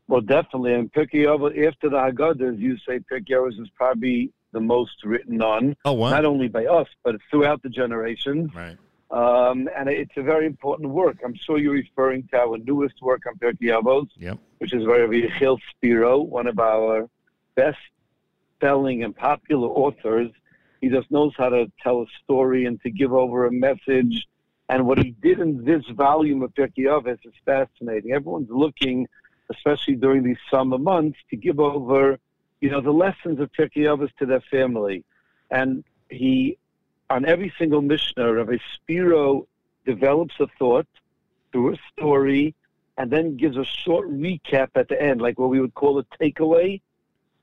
Well, 0.07 0.21
definitely. 0.21 0.73
And 0.73 0.91
Pirkei 0.91 1.25
Avos, 1.25 1.51
after 1.67 1.89
the 1.89 1.97
Haggadah, 1.97 2.53
as 2.53 2.59
you 2.59 2.77
say, 2.87 2.99
Pirkei 2.99 3.31
Avos 3.31 3.59
is 3.61 3.69
probably 3.75 4.31
the 4.51 4.59
most 4.59 5.03
written 5.03 5.41
on, 5.41 5.75
Oh, 5.85 5.93
wow. 5.93 6.11
not 6.11 6.25
only 6.25 6.47
by 6.47 6.65
us, 6.65 6.87
but 7.03 7.15
throughout 7.31 7.63
the 7.63 7.69
generations. 7.69 8.53
Right. 8.53 8.77
Um, 9.13 9.69
and 9.77 9.87
it's 9.89 10.17
a 10.17 10.23
very 10.23 10.47
important 10.47 10.89
work. 10.89 11.17
I'm 11.23 11.35
sure 11.35 11.59
you're 11.59 11.73
referring 11.73 12.27
to 12.31 12.37
our 12.39 12.57
newest 12.57 12.99
work 12.99 13.21
on 13.27 13.35
Pirkei 13.37 13.69
Avos, 13.79 14.09
Yep. 14.17 14.39
which 14.57 14.73
is 14.73 14.83
very 14.85 15.21
Yechiel 15.21 15.59
Spiro, 15.69 16.19
one 16.19 16.47
of 16.47 16.57
our 16.57 17.07
best-selling 17.55 19.03
and 19.03 19.15
popular 19.15 19.67
authors. 19.67 20.31
He 20.81 20.89
just 20.89 21.11
knows 21.11 21.31
how 21.37 21.49
to 21.49 21.71
tell 21.83 22.01
a 22.01 22.05
story 22.23 22.65
and 22.65 22.81
to 22.81 22.89
give 22.89 23.13
over 23.13 23.45
a 23.45 23.51
message. 23.51 24.27
And 24.69 24.87
what 24.87 24.97
he 24.97 25.11
did 25.21 25.39
in 25.39 25.63
this 25.63 25.83
volume 25.91 26.41
of 26.41 26.51
Pirkei 26.55 26.85
Avos 26.85 27.19
is 27.23 27.33
fascinating. 27.45 28.13
Everyone's 28.13 28.49
looking, 28.49 29.07
especially 29.51 29.95
during 29.95 30.23
these 30.23 30.41
summer 30.49 30.79
months, 30.79 31.19
to 31.29 31.35
give 31.35 31.59
over, 31.59 32.17
you 32.61 32.71
know, 32.71 32.81
the 32.81 32.91
lessons 32.91 33.39
of 33.39 33.51
Pirkei 33.51 33.85
Avos 33.91 34.09
to 34.17 34.25
their 34.25 34.41
family. 34.49 35.05
And 35.51 35.83
he, 36.09 36.57
on 37.09 37.25
every 37.25 37.53
single 37.57 37.81
Mishnah, 37.81 38.33
Rabbi 38.33 38.57
Spiro 38.73 39.47
develops 39.85 40.35
a 40.39 40.47
thought 40.59 40.87
through 41.51 41.73
a 41.73 41.77
story 41.91 42.55
and 42.97 43.11
then 43.11 43.37
gives 43.37 43.57
a 43.57 43.65
short 43.65 44.09
recap 44.09 44.69
at 44.75 44.87
the 44.87 45.01
end, 45.01 45.21
like 45.21 45.39
what 45.39 45.49
we 45.49 45.59
would 45.59 45.73
call 45.73 45.99
a 45.99 46.03
takeaway. 46.21 46.81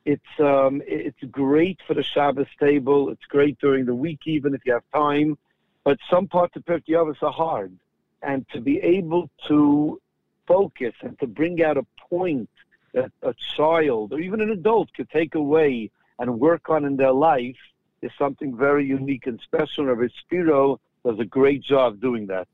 It's 0.04 0.22
um, 0.38 0.80
it's 0.86 1.22
great 1.30 1.78
for 1.86 1.94
the 1.94 2.02
Shabbos 2.02 2.46
table. 2.58 3.10
It's 3.10 3.24
great 3.26 3.58
during 3.58 3.84
the 3.84 3.94
week, 3.94 4.20
even 4.24 4.54
if 4.54 4.62
you 4.64 4.72
have 4.72 4.84
time. 4.94 5.36
But 5.84 5.98
some 6.08 6.26
parts 6.26 6.56
of 6.56 6.64
Pirkei 6.64 6.90
Avos 6.90 7.22
are 7.22 7.32
hard, 7.32 7.76
and 8.22 8.48
to 8.50 8.60
be 8.60 8.78
able 8.78 9.30
to 9.48 10.00
focus 10.46 10.94
and 11.02 11.18
to 11.20 11.26
bring 11.26 11.62
out 11.62 11.76
a 11.76 11.86
point 12.08 12.48
that 12.92 13.12
a 13.22 13.34
child 13.56 14.12
or 14.12 14.18
even 14.18 14.40
an 14.40 14.50
adult 14.50 14.92
could 14.94 15.08
take 15.10 15.34
away 15.34 15.90
and 16.18 16.40
work 16.40 16.68
on 16.68 16.84
in 16.84 16.96
their 16.96 17.12
life 17.12 17.56
is 18.02 18.10
something 18.18 18.56
very 18.56 18.84
unique 18.86 19.26
and 19.26 19.40
special. 19.44 19.88
And 19.88 19.98
Rabbi 19.98 20.12
Spiro 20.24 20.80
does 21.04 21.18
a 21.18 21.24
great 21.24 21.62
job 21.62 22.00
doing 22.00 22.26
that. 22.26 22.46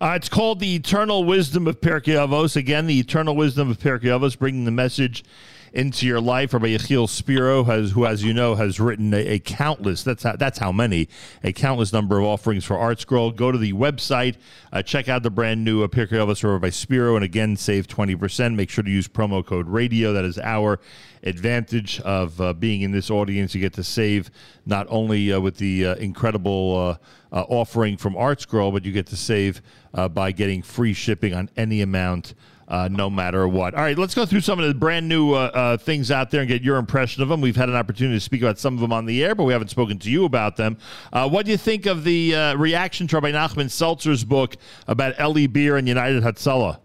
Uh, 0.00 0.12
it's 0.16 0.28
called 0.28 0.60
the 0.60 0.74
Eternal 0.76 1.24
Wisdom 1.24 1.66
of 1.66 1.80
Pirkei 1.80 2.14
Avos. 2.14 2.56
Again, 2.56 2.86
the 2.86 2.98
Eternal 2.98 3.34
Wisdom 3.34 3.70
of 3.70 3.78
Pirkei 3.78 4.04
Avos, 4.04 4.38
bringing 4.38 4.64
the 4.64 4.70
message 4.70 5.24
into 5.72 6.06
your 6.06 6.20
life. 6.20 6.52
Rabbi 6.52 6.68
Yechiel 6.68 7.08
Spiro, 7.08 7.64
has, 7.64 7.92
who, 7.92 8.06
as 8.06 8.22
you 8.24 8.32
know, 8.32 8.54
has 8.54 8.80
written 8.80 9.12
a, 9.14 9.18
a, 9.18 9.38
countless, 9.38 10.02
that's 10.02 10.22
how, 10.22 10.36
that's 10.36 10.58
how 10.58 10.72
many, 10.72 11.08
a 11.42 11.52
countless 11.52 11.92
number 11.92 12.18
of 12.18 12.24
offerings 12.24 12.64
for 12.64 12.76
ArtScroll. 12.76 13.34
Go 13.36 13.52
to 13.52 13.58
the 13.58 13.72
website, 13.72 14.36
uh, 14.72 14.82
check 14.82 15.08
out 15.08 15.22
the 15.22 15.30
brand 15.30 15.64
new 15.64 15.86
Pirkei 15.88 16.12
Avos 16.12 16.40
for 16.40 16.52
Rabbi 16.52 16.70
Spiro, 16.70 17.16
and 17.16 17.24
again, 17.24 17.56
save 17.56 17.86
20%. 17.86 18.54
Make 18.54 18.70
sure 18.70 18.84
to 18.84 18.90
use 18.90 19.08
promo 19.08 19.44
code 19.44 19.68
RADIO. 19.68 20.12
That 20.12 20.24
is 20.24 20.38
our 20.38 20.80
advantage 21.22 22.00
of 22.00 22.40
uh, 22.40 22.52
being 22.52 22.82
in 22.82 22.92
this 22.92 23.10
audience. 23.10 23.54
You 23.54 23.60
get 23.60 23.74
to 23.74 23.84
save 23.84 24.30
not 24.66 24.86
only 24.88 25.32
uh, 25.32 25.40
with 25.40 25.56
the 25.56 25.86
uh, 25.86 25.94
incredible 25.96 26.98
uh, 27.32 27.36
uh, 27.36 27.42
offering 27.48 27.96
from 27.96 28.14
ArtScroll, 28.14 28.72
but 28.72 28.84
you 28.84 28.92
get 28.92 29.06
to 29.08 29.16
save 29.16 29.62
uh, 29.94 30.08
by 30.08 30.32
getting 30.32 30.62
free 30.62 30.92
shipping 30.92 31.34
on 31.34 31.50
any 31.56 31.80
amount 31.80 32.34
uh, 32.68 32.88
no 32.90 33.10
matter 33.10 33.48
what. 33.48 33.74
All 33.74 33.82
right, 33.82 33.98
let's 33.98 34.14
go 34.14 34.24
through 34.26 34.42
some 34.42 34.60
of 34.60 34.68
the 34.68 34.74
brand 34.74 35.08
new 35.08 35.32
uh, 35.32 35.50
uh, 35.52 35.76
things 35.78 36.10
out 36.10 36.30
there 36.30 36.40
and 36.40 36.48
get 36.48 36.62
your 36.62 36.76
impression 36.76 37.22
of 37.22 37.28
them. 37.28 37.40
We've 37.40 37.56
had 37.56 37.68
an 37.68 37.74
opportunity 37.74 38.16
to 38.16 38.20
speak 38.20 38.42
about 38.42 38.58
some 38.58 38.74
of 38.74 38.80
them 38.80 38.92
on 38.92 39.06
the 39.06 39.24
air, 39.24 39.34
but 39.34 39.44
we 39.44 39.52
haven't 39.52 39.68
spoken 39.68 39.98
to 39.98 40.10
you 40.10 40.24
about 40.24 40.56
them. 40.56 40.78
Uh, 41.12 41.28
what 41.28 41.46
do 41.46 41.50
you 41.50 41.58
think 41.58 41.86
of 41.86 42.04
the 42.04 42.34
reaction 42.56 43.06
to 43.08 43.16
Rabbi 43.16 43.32
Nachman 43.32 43.70
Seltzer's 43.70 44.24
book 44.24 44.56
about 44.86 45.18
Eli 45.18 45.46
Beer 45.46 45.76
and 45.76 45.88
United 45.88 46.22
Hatzalah? 46.22 46.78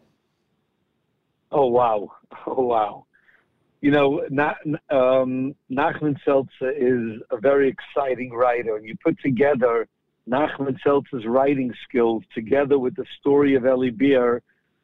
Oh 1.51 1.67
wow! 1.67 2.11
Oh 2.45 2.63
wow! 2.63 3.05
You 3.79 3.91
know, 3.91 4.25
Na- 4.29 4.55
um, 4.89 5.55
Nachman 5.71 6.17
Seltzer 6.25 6.71
is 6.71 7.21
a 7.31 7.37
very 7.37 7.69
exciting 7.69 8.31
writer, 8.31 8.75
and 8.75 8.85
you 8.85 8.95
put 9.01 9.17
together 9.19 9.87
Nachman 10.29 10.77
Seltzer's 10.83 11.25
writing 11.25 11.73
skills 11.87 12.23
together 12.33 12.79
with 12.79 12.95
the 12.95 13.05
story 13.19 13.55
of 13.55 13.65
Eli 13.65 13.91
Beer 13.91 14.41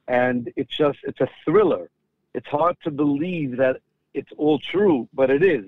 and 0.10 0.51
it's 0.56 0.75
just 0.75 0.98
it's 1.04 1.22
a 1.22 1.30
thriller. 1.46 1.89
It's 2.34 2.48
hard 2.48 2.75
to 2.84 2.92
believe 2.92 3.58
that 3.58 3.78
it's 4.13 4.32
all 4.38 4.60
true, 4.60 5.08
but 5.13 5.30
it 5.30 5.44
is. 5.44 5.66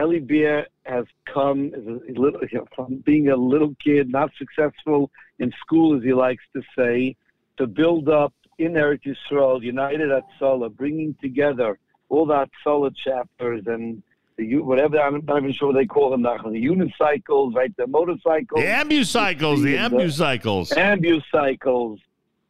Eli 0.00 0.18
Beer 0.18 0.66
has 0.84 1.04
come 1.26 1.72
as 1.74 1.86
a 1.86 2.20
little, 2.20 2.40
you 2.50 2.58
know, 2.58 2.66
from 2.74 2.96
being 2.96 3.28
a 3.28 3.36
little 3.36 3.74
kid, 3.82 4.10
not 4.10 4.30
successful 4.36 5.10
in 5.38 5.52
school, 5.60 5.96
as 5.96 6.02
he 6.02 6.12
likes 6.12 6.44
to 6.54 6.62
say, 6.76 7.16
to 7.58 7.66
build 7.66 8.08
up 8.08 8.34
in 8.58 8.72
Eretz 8.72 9.04
Yisrael, 9.04 9.62
United 9.62 10.10
Hatzalah, 10.10 10.74
bringing 10.74 11.14
together 11.20 11.78
all 12.08 12.26
the 12.26 12.46
Hatzalah 12.66 12.94
chapters 12.96 13.62
and 13.66 14.02
the 14.36 14.56
whatever 14.58 15.00
I'm 15.00 15.24
not 15.24 15.38
even 15.38 15.52
sure 15.52 15.68
what 15.68 15.76
they 15.76 15.86
call 15.86 16.10
them 16.10 16.22
now. 16.22 16.36
The 16.36 16.64
unicycles, 16.64 17.54
right? 17.54 17.74
The 17.76 17.86
motorcycles, 17.86 18.60
the 18.60 18.66
ambucycles, 18.66 19.62
the, 19.62 19.72
the 19.72 19.76
ambucycles, 19.76 20.72
ambucycles, 20.74 21.98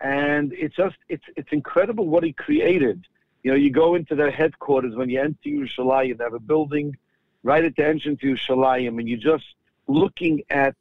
and 0.06 0.52
it's 0.52 0.76
just 0.76 0.96
it's 1.08 1.24
it's 1.36 1.48
incredible 1.50 2.06
what 2.06 2.22
he 2.22 2.32
created. 2.32 3.04
You 3.42 3.50
know, 3.50 3.56
you 3.56 3.70
go 3.70 3.96
into 3.96 4.14
their 4.14 4.30
headquarters 4.30 4.94
when 4.94 5.10
you 5.10 5.20
enter 5.20 5.48
Yerushalayim, 5.48 6.18
they 6.18 6.24
have 6.24 6.34
a 6.34 6.38
building 6.38 6.96
right 7.42 7.64
at 7.64 7.74
the 7.76 7.86
entrance 7.86 8.20
to 8.20 8.34
Yerushalayim, 8.34 8.98
and 9.00 9.08
you're 9.08 9.18
just 9.18 9.44
looking 9.88 10.42
at 10.50 10.76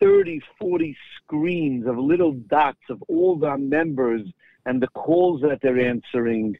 30, 0.00 0.40
40 0.58 0.96
screens 1.16 1.86
of 1.86 1.98
little 1.98 2.32
dots 2.32 2.82
of 2.90 3.02
all 3.08 3.36
the 3.36 3.56
members 3.58 4.22
and 4.66 4.82
the 4.82 4.88
calls 4.88 5.40
that 5.42 5.60
they're 5.60 5.78
answering. 5.78 6.56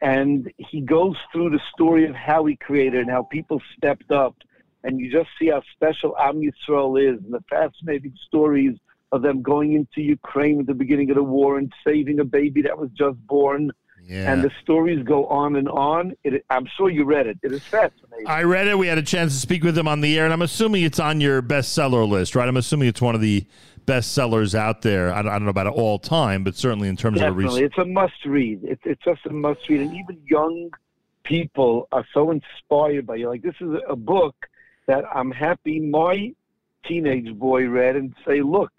And 0.00 0.52
he 0.56 0.80
goes 0.80 1.16
through 1.32 1.50
the 1.50 1.60
story 1.72 2.06
of 2.08 2.14
how 2.14 2.44
he 2.44 2.56
created 2.56 3.00
and 3.02 3.10
how 3.10 3.24
people 3.24 3.60
stepped 3.76 4.10
up. 4.10 4.36
And 4.82 4.98
you 4.98 5.12
just 5.12 5.30
see 5.38 5.48
how 5.48 5.62
special 5.74 6.16
Am 6.18 6.40
Yisrael 6.40 7.00
is 7.00 7.22
and 7.24 7.34
the 7.34 7.44
fascinating 7.50 8.14
stories 8.26 8.76
of 9.12 9.22
them 9.22 9.42
going 9.42 9.72
into 9.72 10.00
Ukraine 10.00 10.60
at 10.60 10.66
the 10.66 10.74
beginning 10.74 11.10
of 11.10 11.16
the 11.16 11.22
war 11.22 11.58
and 11.58 11.72
saving 11.86 12.20
a 12.20 12.24
baby 12.24 12.62
that 12.62 12.78
was 12.78 12.90
just 12.90 13.18
born. 13.26 13.72
Yeah. 14.02 14.32
And 14.32 14.42
the 14.42 14.50
stories 14.62 15.04
go 15.04 15.26
on 15.26 15.56
and 15.56 15.68
on. 15.68 16.14
It, 16.24 16.44
I'm 16.50 16.66
sure 16.76 16.90
you 16.90 17.04
read 17.04 17.26
it. 17.26 17.38
It 17.42 17.52
is 17.52 17.62
fascinating. 17.62 18.26
I 18.26 18.42
read 18.42 18.66
it. 18.66 18.76
We 18.76 18.88
had 18.88 18.98
a 18.98 19.02
chance 19.02 19.32
to 19.34 19.38
speak 19.38 19.62
with 19.62 19.76
him 19.76 19.86
on 19.86 20.00
the 20.00 20.18
air, 20.18 20.24
and 20.24 20.32
I'm 20.32 20.42
assuming 20.42 20.82
it's 20.82 20.98
on 20.98 21.20
your 21.20 21.42
bestseller 21.42 22.08
list, 22.08 22.34
right? 22.34 22.48
I'm 22.48 22.56
assuming 22.56 22.88
it's 22.88 23.00
one 23.00 23.14
of 23.14 23.20
the 23.20 23.46
bestsellers 23.86 24.54
out 24.54 24.82
there. 24.82 25.12
I 25.12 25.22
don't, 25.22 25.30
I 25.30 25.34
don't 25.34 25.44
know 25.44 25.50
about 25.50 25.66
it 25.66 25.74
all 25.74 25.98
time, 25.98 26.42
but 26.44 26.56
certainly 26.56 26.88
in 26.88 26.96
terms 26.96 27.18
Definitely. 27.18 27.44
of 27.46 27.62
a 27.62 27.64
it's 27.64 27.78
a 27.78 27.84
must 27.84 28.24
read. 28.24 28.60
It's 28.64 28.82
it's 28.84 29.02
just 29.04 29.26
a 29.26 29.32
must 29.32 29.68
read, 29.68 29.80
and 29.80 29.94
even 29.94 30.20
young 30.26 30.70
people 31.24 31.88
are 31.92 32.06
so 32.12 32.30
inspired 32.30 33.06
by 33.06 33.16
you. 33.16 33.28
Like 33.28 33.42
this 33.42 33.54
is 33.60 33.70
a 33.88 33.96
book 33.96 34.34
that 34.86 35.04
I'm 35.14 35.30
happy 35.30 35.78
my 35.80 36.32
teenage 36.84 37.32
boy 37.38 37.68
read 37.68 37.96
and 37.96 38.14
say, 38.26 38.40
look, 38.42 38.72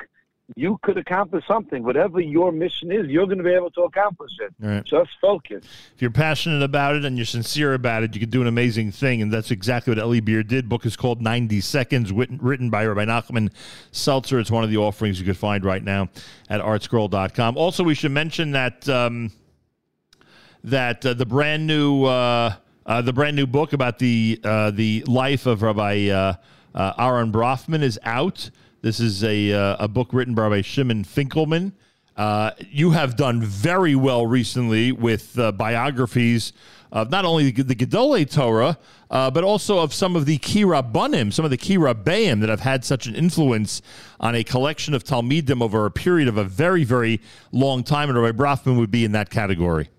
you 0.55 0.79
could 0.83 0.97
accomplish 0.97 1.45
something. 1.47 1.83
Whatever 1.83 2.19
your 2.19 2.51
mission 2.51 2.91
is, 2.91 3.07
you're 3.07 3.25
going 3.25 3.37
to 3.37 3.43
be 3.43 3.53
able 3.53 3.71
to 3.71 3.81
accomplish 3.81 4.31
it. 4.39 4.53
Right. 4.59 4.83
Just 4.83 5.11
focus. 5.21 5.63
If 5.95 6.01
you're 6.01 6.11
passionate 6.11 6.63
about 6.63 6.95
it 6.95 7.05
and 7.05 7.17
you're 7.17 7.25
sincere 7.25 7.73
about 7.73 8.03
it, 8.03 8.13
you 8.13 8.19
can 8.19 8.29
do 8.29 8.41
an 8.41 8.47
amazing 8.47 8.91
thing. 8.91 9.21
And 9.21 9.31
that's 9.31 9.51
exactly 9.51 9.93
what 9.93 10.03
Eli 10.03 10.19
Beer 10.19 10.43
did. 10.43 10.69
Book 10.69 10.85
is 10.85 10.95
called 10.95 11.21
90 11.21 11.61
Seconds, 11.61 12.11
written 12.11 12.69
by 12.69 12.85
Rabbi 12.85 13.05
Nachman 13.05 13.51
Seltzer. 13.91 14.39
It's 14.39 14.51
one 14.51 14.63
of 14.63 14.69
the 14.69 14.77
offerings 14.77 15.19
you 15.19 15.25
could 15.25 15.37
find 15.37 15.63
right 15.63 15.83
now 15.83 16.09
at 16.49 16.61
artscroll.com. 16.61 17.57
Also, 17.57 17.83
we 17.83 17.95
should 17.95 18.11
mention 18.11 18.51
that 18.51 18.87
um, 18.89 19.31
that 20.63 21.05
uh, 21.05 21.13
the 21.13 21.25
brand 21.25 21.65
new 21.65 22.05
uh, 22.05 22.55
uh, 22.85 23.01
the 23.01 23.13
brand 23.13 23.35
new 23.35 23.47
book 23.47 23.73
about 23.73 23.99
the 23.99 24.39
uh, 24.43 24.71
the 24.71 25.03
life 25.07 25.45
of 25.45 25.61
Rabbi 25.61 26.07
uh, 26.09 26.33
uh, 26.73 26.93
Aaron 26.97 27.31
Brafman 27.31 27.81
is 27.81 27.99
out. 28.03 28.49
This 28.81 28.99
is 28.99 29.23
a, 29.23 29.53
uh, 29.53 29.75
a 29.79 29.87
book 29.87 30.09
written 30.11 30.33
by 30.33 30.61
Shimon 30.61 31.03
Finkelman. 31.03 31.73
Uh, 32.17 32.51
you 32.71 32.91
have 32.91 33.15
done 33.15 33.39
very 33.43 33.93
well 33.93 34.25
recently 34.25 34.91
with 34.91 35.37
uh, 35.37 35.51
biographies 35.51 36.51
of 36.91 37.11
not 37.11 37.23
only 37.23 37.51
the, 37.51 37.61
the 37.61 37.75
Gedolei 37.75 38.27
Torah, 38.27 38.79
uh, 39.11 39.29
but 39.29 39.43
also 39.43 39.77
of 39.77 39.93
some 39.93 40.15
of 40.15 40.25
the 40.25 40.39
Ki 40.39 40.63
Rabbanim, 40.63 41.31
some 41.31 41.45
of 41.45 41.51
the 41.51 41.57
Ki 41.57 41.77
Rabbeim 41.77 42.39
that 42.39 42.49
have 42.49 42.61
had 42.61 42.83
such 42.83 43.05
an 43.05 43.13
influence 43.13 43.83
on 44.19 44.33
a 44.33 44.43
collection 44.43 44.95
of 44.95 45.03
Talmidim 45.03 45.61
over 45.61 45.85
a 45.85 45.91
period 45.91 46.27
of 46.27 46.37
a 46.37 46.43
very, 46.43 46.83
very 46.83 47.21
long 47.51 47.83
time. 47.83 48.09
And 48.09 48.19
Rabbi 48.19 48.35
Brafman 48.35 48.79
would 48.79 48.91
be 48.91 49.05
in 49.05 49.11
that 49.11 49.29
category. 49.29 49.89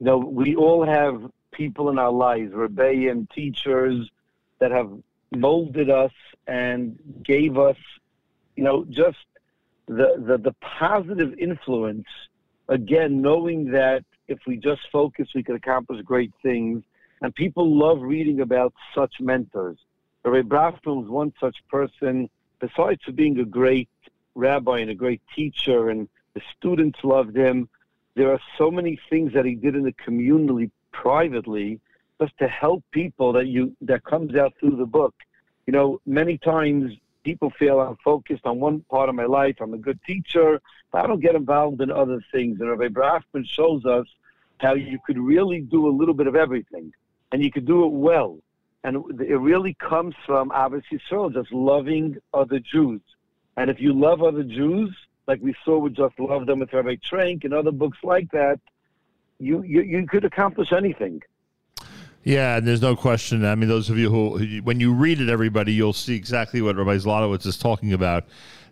You 0.00 0.06
know, 0.06 0.18
we 0.18 0.54
all 0.54 0.84
have 0.84 1.30
people 1.50 1.88
in 1.88 1.98
our 1.98 2.12
lives, 2.12 2.52
Rebbeim, 2.52 3.30
teachers 3.30 4.10
that 4.58 4.70
have 4.70 4.92
molded 5.34 5.88
us 5.88 6.12
and 6.46 6.98
gave 7.22 7.58
us, 7.58 7.76
you 8.56 8.64
know, 8.64 8.84
just 8.84 9.18
the, 9.86 10.16
the, 10.18 10.38
the 10.38 10.54
positive 10.60 11.34
influence. 11.38 12.06
Again, 12.68 13.20
knowing 13.20 13.70
that 13.72 14.04
if 14.28 14.38
we 14.46 14.56
just 14.56 14.82
focus, 14.90 15.28
we 15.34 15.42
could 15.42 15.56
accomplish 15.56 16.02
great 16.02 16.32
things. 16.42 16.82
And 17.20 17.34
people 17.34 17.76
love 17.76 18.00
reading 18.00 18.40
about 18.40 18.72
such 18.94 19.14
mentors. 19.20 19.78
Rabbi 20.24 20.48
Brafman 20.48 21.02
was 21.02 21.08
one 21.08 21.32
such 21.40 21.56
person, 21.68 22.28
besides 22.60 23.00
being 23.14 23.38
a 23.40 23.44
great 23.44 23.88
rabbi 24.34 24.78
and 24.78 24.90
a 24.90 24.94
great 24.94 25.20
teacher, 25.34 25.90
and 25.90 26.08
the 26.34 26.40
students 26.56 26.98
loved 27.02 27.36
him. 27.36 27.68
There 28.14 28.30
are 28.32 28.40
so 28.56 28.70
many 28.70 28.98
things 29.10 29.32
that 29.34 29.44
he 29.44 29.54
did 29.54 29.74
in 29.74 29.82
the 29.82 29.92
community 29.92 30.70
privately 30.92 31.80
just 32.20 32.36
to 32.38 32.46
help 32.48 32.84
people 32.92 33.32
that 33.32 33.46
you 33.46 33.74
that 33.80 34.04
comes 34.04 34.34
out 34.36 34.52
through 34.60 34.76
the 34.76 34.86
book. 34.86 35.14
You 35.66 35.72
know, 35.72 36.00
many 36.06 36.38
times 36.38 36.92
people 37.24 37.50
feel 37.50 37.80
I'm 37.80 37.96
focused 38.04 38.46
on 38.46 38.60
one 38.60 38.80
part 38.90 39.08
of 39.08 39.14
my 39.14 39.26
life. 39.26 39.56
I'm 39.60 39.74
a 39.74 39.78
good 39.78 39.98
teacher, 40.06 40.60
but 40.90 41.04
I 41.04 41.06
don't 41.06 41.20
get 41.20 41.34
involved 41.34 41.80
in 41.80 41.90
other 41.90 42.22
things. 42.32 42.60
And 42.60 42.68
Rabbi 42.70 42.88
Brafman 42.88 43.46
shows 43.46 43.84
us 43.84 44.06
how 44.58 44.74
you 44.74 44.98
could 45.06 45.18
really 45.18 45.60
do 45.60 45.86
a 45.86 45.90
little 45.90 46.14
bit 46.14 46.26
of 46.26 46.36
everything, 46.36 46.92
and 47.30 47.42
you 47.42 47.50
could 47.50 47.66
do 47.66 47.84
it 47.84 47.92
well. 47.92 48.38
And 48.84 48.96
it 49.20 49.36
really 49.36 49.74
comes 49.74 50.14
from 50.26 50.50
obviously 50.50 51.00
so 51.08 51.30
just 51.30 51.52
loving 51.52 52.18
other 52.34 52.58
Jews. 52.58 53.00
And 53.56 53.70
if 53.70 53.80
you 53.80 53.92
love 53.92 54.22
other 54.22 54.42
Jews, 54.42 54.94
like 55.28 55.40
we 55.40 55.54
saw 55.64 55.78
with 55.78 55.94
Just 55.94 56.18
Love 56.18 56.46
Them 56.46 56.60
with 56.60 56.72
Rabbi 56.72 56.96
Trenk 56.96 57.44
and 57.44 57.54
other 57.54 57.70
books 57.70 57.98
like 58.02 58.30
that, 58.32 58.58
you, 59.38 59.62
you, 59.62 59.82
you 59.82 60.06
could 60.06 60.24
accomplish 60.24 60.72
anything. 60.72 61.22
Yeah, 62.24 62.56
and 62.56 62.66
there's 62.66 62.82
no 62.82 62.94
question. 62.94 63.44
I 63.44 63.56
mean, 63.56 63.68
those 63.68 63.90
of 63.90 63.98
you 63.98 64.08
who, 64.08 64.60
when 64.62 64.78
you 64.78 64.92
read 64.92 65.20
it, 65.20 65.28
everybody, 65.28 65.72
you'll 65.72 65.92
see 65.92 66.14
exactly 66.14 66.62
what 66.62 66.76
Rabbi 66.76 66.96
Zlotowitz 66.96 67.46
is 67.46 67.56
talking 67.56 67.92
about. 67.92 68.24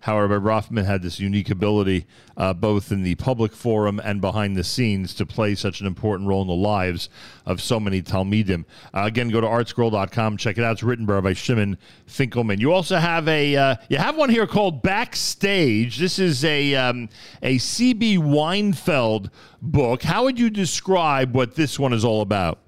How 0.02 0.18
Rabbi 0.18 0.36
Rothman 0.36 0.86
had 0.86 1.02
this 1.02 1.20
unique 1.20 1.50
ability, 1.50 2.06
uh, 2.36 2.54
both 2.54 2.90
in 2.90 3.02
the 3.02 3.16
public 3.16 3.52
forum 3.52 4.00
and 4.02 4.18
behind 4.20 4.56
the 4.56 4.64
scenes, 4.64 5.12
to 5.14 5.26
play 5.26 5.54
such 5.54 5.80
an 5.80 5.86
important 5.86 6.26
role 6.28 6.40
in 6.40 6.48
the 6.48 6.54
lives 6.54 7.10
of 7.44 7.60
so 7.60 7.78
many 7.78 8.00
Talmidim. 8.00 8.64
Uh, 8.94 9.02
again, 9.02 9.28
go 9.28 9.42
to 9.42 9.46
artscroll.com, 9.46 10.38
check 10.38 10.56
it 10.56 10.64
out. 10.64 10.72
It's 10.72 10.82
written 10.82 11.04
by 11.04 11.14
Rabbi 11.14 11.34
Shimon 11.34 11.76
Finkelman. 12.06 12.60
You 12.60 12.72
also 12.72 12.96
have 12.96 13.28
a 13.28 13.56
uh, 13.56 13.76
you 13.90 13.98
have 13.98 14.16
one 14.16 14.30
here 14.30 14.46
called 14.46 14.80
Backstage. 14.80 15.98
This 15.98 16.18
is 16.18 16.44
a 16.46 16.74
um, 16.76 17.10
a 17.42 17.56
CB 17.56 18.18
Weinfeld 18.18 19.30
book. 19.60 20.02
How 20.02 20.22
would 20.22 20.38
you 20.38 20.48
describe 20.48 21.34
what 21.34 21.56
this 21.56 21.78
one 21.78 21.92
is 21.92 22.06
all 22.06 22.22
about? 22.22 22.58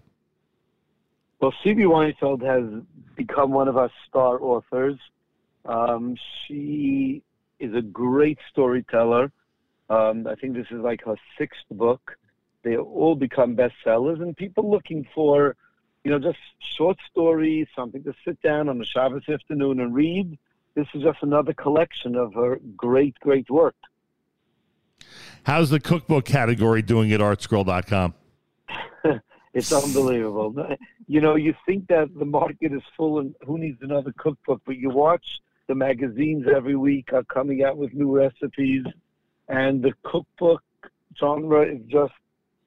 Well, 1.42 1.52
C.B. 1.64 1.82
Weinfeld 1.82 2.40
has 2.44 2.84
become 3.16 3.50
one 3.50 3.66
of 3.66 3.76
our 3.76 3.90
star 4.08 4.40
authors. 4.40 4.96
Um, 5.64 6.14
she 6.46 7.24
is 7.58 7.74
a 7.74 7.82
great 7.82 8.38
storyteller. 8.48 9.32
Um, 9.90 10.28
I 10.28 10.36
think 10.36 10.54
this 10.54 10.68
is 10.70 10.78
like 10.78 11.02
her 11.04 11.16
sixth 11.36 11.64
book. 11.72 12.16
They 12.62 12.76
all 12.76 13.16
become 13.16 13.56
bestsellers, 13.56 14.22
and 14.22 14.36
people 14.36 14.70
looking 14.70 15.04
for, 15.12 15.56
you 16.04 16.12
know, 16.12 16.20
just 16.20 16.38
short 16.76 16.98
stories, 17.10 17.66
something 17.74 18.04
to 18.04 18.14
sit 18.24 18.40
down 18.42 18.68
on 18.68 18.80
a 18.80 18.84
Shabbos 18.84 19.28
afternoon 19.28 19.80
and 19.80 19.92
read. 19.92 20.38
This 20.76 20.86
is 20.94 21.02
just 21.02 21.18
another 21.22 21.54
collection 21.54 22.14
of 22.14 22.34
her 22.34 22.60
great, 22.76 23.18
great 23.18 23.50
work. 23.50 23.74
How's 25.42 25.70
the 25.70 25.80
cookbook 25.80 26.24
category 26.24 26.82
doing 26.82 27.12
at 27.12 27.18
artscroll.com? 27.18 28.14
It's 29.54 29.72
unbelievable. 29.84 30.54
You 31.06 31.20
know, 31.20 31.34
you 31.36 31.54
think 31.66 31.88
that 31.88 32.08
the 32.18 32.24
market 32.24 32.72
is 32.72 32.82
full 32.96 33.18
and 33.20 33.34
who 33.46 33.58
needs 33.58 33.80
another 33.82 34.12
cookbook, 34.16 34.62
but 34.64 34.76
you 34.76 34.90
watch 34.90 35.40
the 35.68 35.74
magazines 35.74 36.46
every 36.54 36.76
week 36.76 37.12
are 37.12 37.24
coming 37.24 37.62
out 37.64 37.76
with 37.76 37.94
new 37.94 38.14
recipes, 38.16 38.84
and 39.48 39.82
the 39.82 39.92
cookbook 40.04 40.62
genre 41.18 41.62
is 41.62 41.80
just 41.88 42.12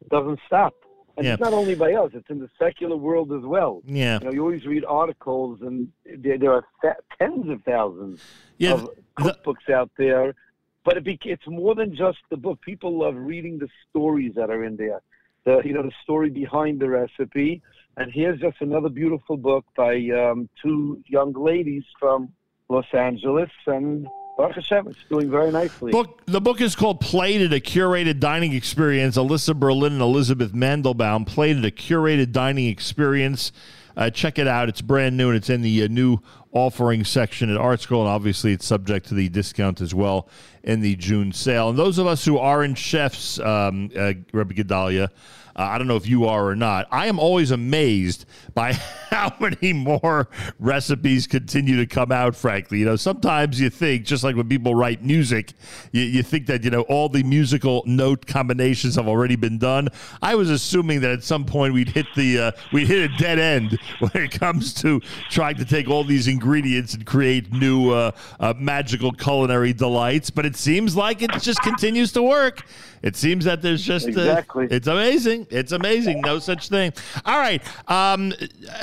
doesn't 0.09 0.39
stop. 0.47 0.73
And 1.17 1.25
Yeah. 1.25 1.33
it's 1.33 1.41
not 1.41 1.53
only 1.53 1.75
by 1.75 1.93
us; 1.93 2.11
it's 2.13 2.29
in 2.29 2.39
the 2.39 2.49
secular 2.59 2.97
world 2.97 3.31
as 3.31 3.43
well. 3.43 3.81
Yeah. 3.85 4.19
You 4.19 4.25
know, 4.25 4.31
you 4.33 4.41
always 4.43 4.65
read 4.65 4.83
articles, 4.85 5.61
and 5.61 5.89
there, 6.05 6.37
there 6.37 6.51
are 6.51 6.65
th- 6.81 6.93
tens 7.17 7.47
of 7.49 7.63
thousands 7.63 8.21
Yeah, 8.57 8.73
of 8.73 8.81
the- 9.17 9.23
cookbooks 9.23 9.69
out 9.73 9.89
there. 9.97 10.35
But 10.83 10.97
it 10.97 11.03
be, 11.03 11.17
it's 11.23 11.47
more 11.47 11.73
than 11.73 11.95
just 11.95 12.19
the 12.29 12.37
book. 12.37 12.61
People 12.61 12.99
love 12.99 13.15
reading 13.15 13.57
the 13.57 13.67
stories 13.89 14.35
that 14.35 14.51
are 14.51 14.63
in 14.63 14.75
there. 14.75 15.01
The 15.45 15.61
you 15.63 15.73
know 15.73 15.83
the 15.83 15.91
story 16.03 16.29
behind 16.29 16.79
the 16.79 16.89
recipe. 16.89 17.61
And 17.97 18.11
here's 18.11 18.39
just 18.39 18.57
another 18.59 18.89
beautiful 18.89 19.37
book 19.37 19.65
by 19.77 19.95
um, 20.09 20.49
two 20.61 21.01
young 21.07 21.31
ladies 21.33 21.83
from 21.97 22.33
Los 22.67 22.85
Angeles, 22.93 23.49
and 23.67 24.05
Baruch 24.37 24.55
Hashem, 24.55 24.87
it's 24.87 24.99
doing 25.09 25.31
very 25.31 25.51
nicely. 25.51 25.91
Book 25.91 26.21
the 26.25 26.41
book 26.41 26.59
is 26.59 26.75
called 26.75 26.99
Plated, 26.99 27.53
a 27.53 27.59
curated 27.59 28.19
dining 28.19 28.53
experience. 28.53 29.17
Alyssa 29.17 29.57
Berlin 29.57 29.93
and 29.93 30.01
Elizabeth 30.01 30.51
Mandelbaum 30.51 31.25
plated 31.25 31.63
a 31.63 31.71
curated 31.71 32.31
dining 32.31 32.67
experience. 32.67 33.51
Uh, 33.95 34.09
check 34.09 34.37
it 34.37 34.47
out. 34.47 34.67
It's 34.67 34.81
brand 34.81 35.15
new 35.15 35.29
and 35.29 35.37
it's 35.37 35.49
in 35.49 35.61
the 35.61 35.83
uh, 35.83 35.87
new 35.87 36.19
offering 36.55 37.03
section 37.03 37.53
at 37.53 37.59
ArtScroll, 37.59 37.99
and 37.99 38.07
obviously 38.07 38.53
it's 38.53 38.65
subject 38.65 39.07
to 39.07 39.13
the 39.13 39.29
discount 39.29 39.81
as 39.81 39.93
well 39.93 40.27
in 40.63 40.79
the 40.79 40.95
June 40.95 41.31
sale. 41.31 41.69
And 41.69 41.77
those 41.77 41.99
of 41.99 42.07
us 42.07 42.25
who 42.25 42.37
aren't 42.37 42.77
chefs, 42.77 43.37
um, 43.39 43.91
uh, 43.95 44.13
Rebbe 44.31 44.53
Gedaliah, 44.53 45.11
uh, 45.57 45.63
I 45.63 45.77
don't 45.77 45.87
know 45.87 45.95
if 45.95 46.07
you 46.07 46.25
are 46.25 46.47
or 46.47 46.55
not. 46.55 46.87
I 46.91 47.07
am 47.07 47.17
always 47.17 47.51
amazed 47.51 48.25
by 48.53 48.73
how 49.09 49.33
many 49.39 49.71
more 49.71 50.27
recipes 50.59 51.27
continue 51.27 51.77
to 51.77 51.85
come 51.85 52.11
out, 52.11 52.35
frankly. 52.35 52.79
You 52.79 52.85
know, 52.85 52.95
sometimes 52.97 53.59
you 53.59 53.69
think, 53.69 54.05
just 54.05 54.23
like 54.23 54.35
when 54.35 54.49
people 54.49 54.75
write 54.75 55.01
music, 55.03 55.53
you, 55.91 56.01
you 56.03 56.23
think 56.23 56.47
that, 56.47 56.63
you 56.63 56.71
know, 56.71 56.81
all 56.81 57.07
the 57.07 57.23
musical 57.23 57.83
note 57.85 58.25
combinations 58.27 58.95
have 58.95 59.07
already 59.07 59.37
been 59.37 59.57
done. 59.57 59.87
I 60.21 60.35
was 60.35 60.49
assuming 60.49 61.01
that 61.01 61.11
at 61.11 61.23
some 61.23 61.45
point 61.45 61.73
we'd 61.73 61.89
hit 61.89 62.07
the, 62.15 62.39
uh, 62.39 62.51
we'd 62.73 62.87
hit 62.87 63.09
a 63.09 63.17
dead 63.17 63.39
end 63.39 63.79
when 63.99 64.11
it 64.15 64.31
comes 64.31 64.73
to 64.75 64.99
trying 65.29 65.55
to 65.55 65.65
take 65.65 65.89
all 65.89 66.03
these 66.03 66.27
ingredients 66.27 66.44
and 66.93 67.05
create 67.05 67.51
new 67.51 67.91
uh, 67.91 68.11
uh, 68.39 68.53
magical 68.57 69.11
culinary 69.11 69.73
delights. 69.73 70.29
But 70.29 70.45
it 70.45 70.55
seems 70.55 70.95
like 70.95 71.21
it 71.21 71.31
just 71.41 71.61
continues 71.61 72.11
to 72.13 72.23
work. 72.23 72.63
It 73.01 73.15
seems 73.15 73.45
that 73.45 73.61
there's 73.61 73.83
just, 73.83 74.05
uh, 74.07 74.09
Exactly. 74.09 74.67
it's 74.71 74.87
amazing. 74.87 75.47
It's 75.49 75.71
amazing. 75.71 76.21
No 76.21 76.39
such 76.39 76.69
thing. 76.69 76.93
All 77.25 77.37
right. 77.37 77.61
Um, 77.89 78.33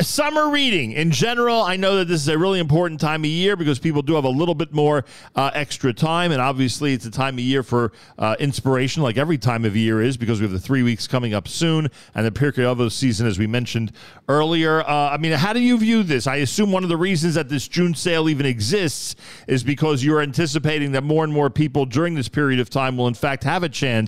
summer 0.01 0.51
reading 0.51 0.93
in 0.93 1.11
general. 1.11 1.63
I 1.63 1.77
know 1.77 1.97
that 1.97 2.09
this 2.09 2.21
is 2.21 2.29
a 2.29 2.39
really 2.39 2.59
important 2.61 3.01
time 3.01 3.23
of 3.23 3.31
year 3.31 3.57
because 3.57 3.79
people 3.79 4.03
do 4.03 4.15
have 4.15 4.25
a 4.25 4.29
little 4.29 4.55
bit 4.55 4.73
more 4.73 5.05
uh, 5.37 5.51
extra 5.55 5.93
time, 5.93 6.33
and 6.33 6.41
obviously 6.41 6.93
it's 6.93 7.07
a 7.07 7.11
time 7.11 7.35
of 7.35 7.41
year 7.41 7.63
for 7.63 7.93
uh, 8.19 8.37
inspiration, 8.39 9.03
like 9.03 9.17
every 9.17 9.39
time 9.39 9.65
of 9.65 9.77
year 9.77 10.01
is, 10.03 10.17
because 10.17 10.41
we 10.41 10.45
have 10.45 10.53
the 10.53 10.61
three 10.61 10.83
weeks 10.83 11.07
coming 11.07 11.35
up 11.35 11.49
soon 11.49 11.89
and 12.15 12.27
the 12.27 12.31
Pirkei 12.31 12.65
Avos 12.65 12.93
season, 12.93 13.27
as 13.27 13.39
we 13.39 13.47
mentioned 13.47 13.93
earlier. 14.29 14.81
Uh, 14.83 15.11
I 15.11 15.17
mean, 15.17 15.33
how 15.33 15.53
do 15.53 15.61
you 15.61 15.79
view 15.79 16.03
this? 16.03 16.27
I 16.27 16.37
assume 16.37 16.73
one 16.73 16.83
of 16.83 16.89
the 16.89 16.97
reasons 16.97 17.35
that 17.35 17.49
this 17.49 17.69
June 17.69 17.95
sale 17.95 18.29
even 18.29 18.47
exists 18.47 19.17
is 19.47 19.63
because 19.63 20.05
you're 20.05 20.21
anticipating 20.21 20.93
that 20.93 21.03
more 21.05 21.25
and 21.25 21.33
more 21.33 21.51
people 21.51 21.85
during 21.87 22.15
this 22.15 22.29
period 22.29 22.61
of 22.61 22.71
time 22.71 22.97
will, 22.97 23.09
in 23.09 23.15
fact, 23.15 23.45
have 23.45 23.63
a 23.63 23.69
chance 23.69 24.02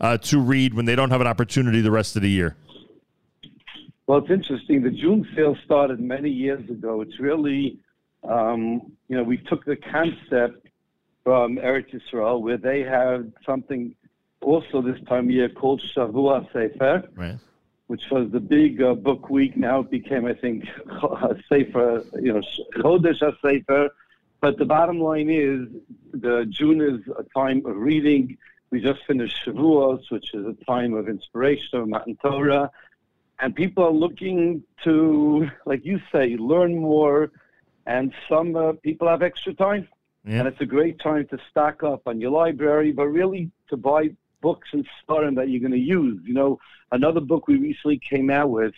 uh, 0.00 0.16
to 0.18 0.40
read 0.40 0.74
when 0.74 0.84
they 0.84 0.94
don't 0.96 1.10
have 1.10 1.20
an 1.20 1.26
opportunity 1.26 1.80
the 1.80 1.90
rest 1.90 2.16
of 2.16 2.22
the 2.22 2.30
year. 2.30 2.56
Well, 4.06 4.18
it's 4.18 4.30
interesting. 4.30 4.82
The 4.82 4.90
June 4.90 5.26
sale 5.36 5.56
started 5.64 6.00
many 6.00 6.30
years 6.30 6.68
ago. 6.68 7.00
It's 7.00 7.20
really, 7.20 7.78
um, 8.28 8.92
you 9.08 9.16
know, 9.16 9.22
we 9.22 9.36
took 9.36 9.64
the 9.64 9.76
concept 9.76 10.66
from 11.22 11.56
Eretz 11.58 11.94
Yisrael, 11.94 12.40
where 12.40 12.56
they 12.56 12.80
have 12.80 13.26
something 13.46 13.94
also 14.40 14.82
this 14.82 14.98
time 15.06 15.26
of 15.26 15.30
year 15.30 15.48
called 15.48 15.80
Shavua 15.82 16.50
Sefer, 16.52 17.04
Right. 17.14 17.36
which 17.86 18.02
was 18.10 18.30
the 18.32 18.40
big 18.40 18.82
uh, 18.82 18.94
book 18.94 19.30
week. 19.30 19.56
Now 19.56 19.80
it 19.80 19.90
became, 19.90 20.24
I 20.26 20.34
think, 20.34 20.64
Sefer, 21.48 22.04
you 22.20 22.32
know, 22.32 22.42
Chodesh 22.78 23.20
Sefer. 23.42 23.90
But 24.40 24.56
the 24.58 24.64
bottom 24.64 24.98
line 25.00 25.28
is, 25.28 25.68
the 26.12 26.46
June 26.48 26.80
is 26.80 27.00
a 27.18 27.24
time 27.38 27.64
of 27.66 27.76
reading. 27.76 28.38
We 28.70 28.80
just 28.80 29.00
finished 29.06 29.36
Shavuos, 29.44 30.10
which 30.10 30.32
is 30.34 30.46
a 30.46 30.64
time 30.64 30.94
of 30.94 31.08
inspiration 31.08 31.80
of 31.80 31.88
Matan 31.88 32.16
Torah 32.22 32.70
and 33.40 33.54
people 33.54 33.84
are 33.84 33.92
looking 33.92 34.62
to, 34.84 35.48
like 35.64 35.84
you 35.84 35.98
say, 36.12 36.36
learn 36.36 36.76
more. 36.76 37.32
And 37.86 38.12
some 38.28 38.54
uh, 38.54 38.72
people 38.82 39.08
have 39.08 39.22
extra 39.22 39.54
time, 39.54 39.88
Yeah. 40.24 40.40
and 40.40 40.48
it's 40.48 40.60
a 40.60 40.66
great 40.66 41.00
time 41.00 41.26
to 41.28 41.38
stock 41.50 41.82
up 41.82 42.02
on 42.06 42.20
your 42.20 42.30
library, 42.30 42.92
but 42.92 43.06
really 43.06 43.50
to 43.70 43.76
buy 43.76 44.10
books 44.42 44.68
and 44.72 44.86
start 45.02 45.34
that 45.34 45.48
you're 45.48 45.60
going 45.60 45.72
to 45.72 45.78
use. 45.78 46.20
You 46.24 46.34
know, 46.34 46.60
another 46.92 47.20
book 47.20 47.48
we 47.48 47.56
recently 47.56 47.98
came 47.98 48.30
out 48.30 48.50
with, 48.50 48.74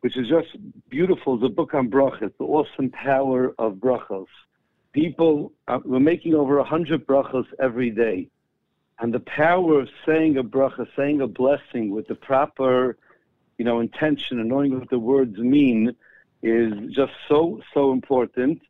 which 0.00 0.16
is 0.16 0.28
just 0.28 0.48
beautiful, 0.90 1.38
is 1.38 1.42
a 1.42 1.48
book 1.48 1.74
on 1.74 1.88
brachas, 1.90 2.32
the 2.38 2.44
awesome 2.44 2.90
power 2.90 3.54
of 3.58 3.74
brachos. 3.74 4.26
People, 4.92 5.52
uh, 5.66 5.78
we're 5.84 5.98
making 6.00 6.34
over 6.34 6.58
a 6.58 6.64
hundred 6.64 7.06
brachos 7.06 7.46
every 7.58 7.90
day, 7.90 8.28
and 9.00 9.14
the 9.14 9.20
power 9.20 9.80
of 9.80 9.88
saying 10.04 10.36
a 10.36 10.44
bracha, 10.44 10.86
saying 10.96 11.20
a 11.20 11.26
blessing 11.26 11.90
with 11.90 12.08
the 12.08 12.14
proper 12.14 12.96
you 13.58 13.64
know, 13.64 13.80
intention 13.80 14.38
and 14.38 14.48
knowing 14.48 14.78
what 14.78 14.88
the 14.88 14.98
words 14.98 15.36
mean 15.36 15.94
is 16.42 16.72
just 16.92 17.12
so, 17.28 17.60
so 17.74 17.92
important. 17.92 18.62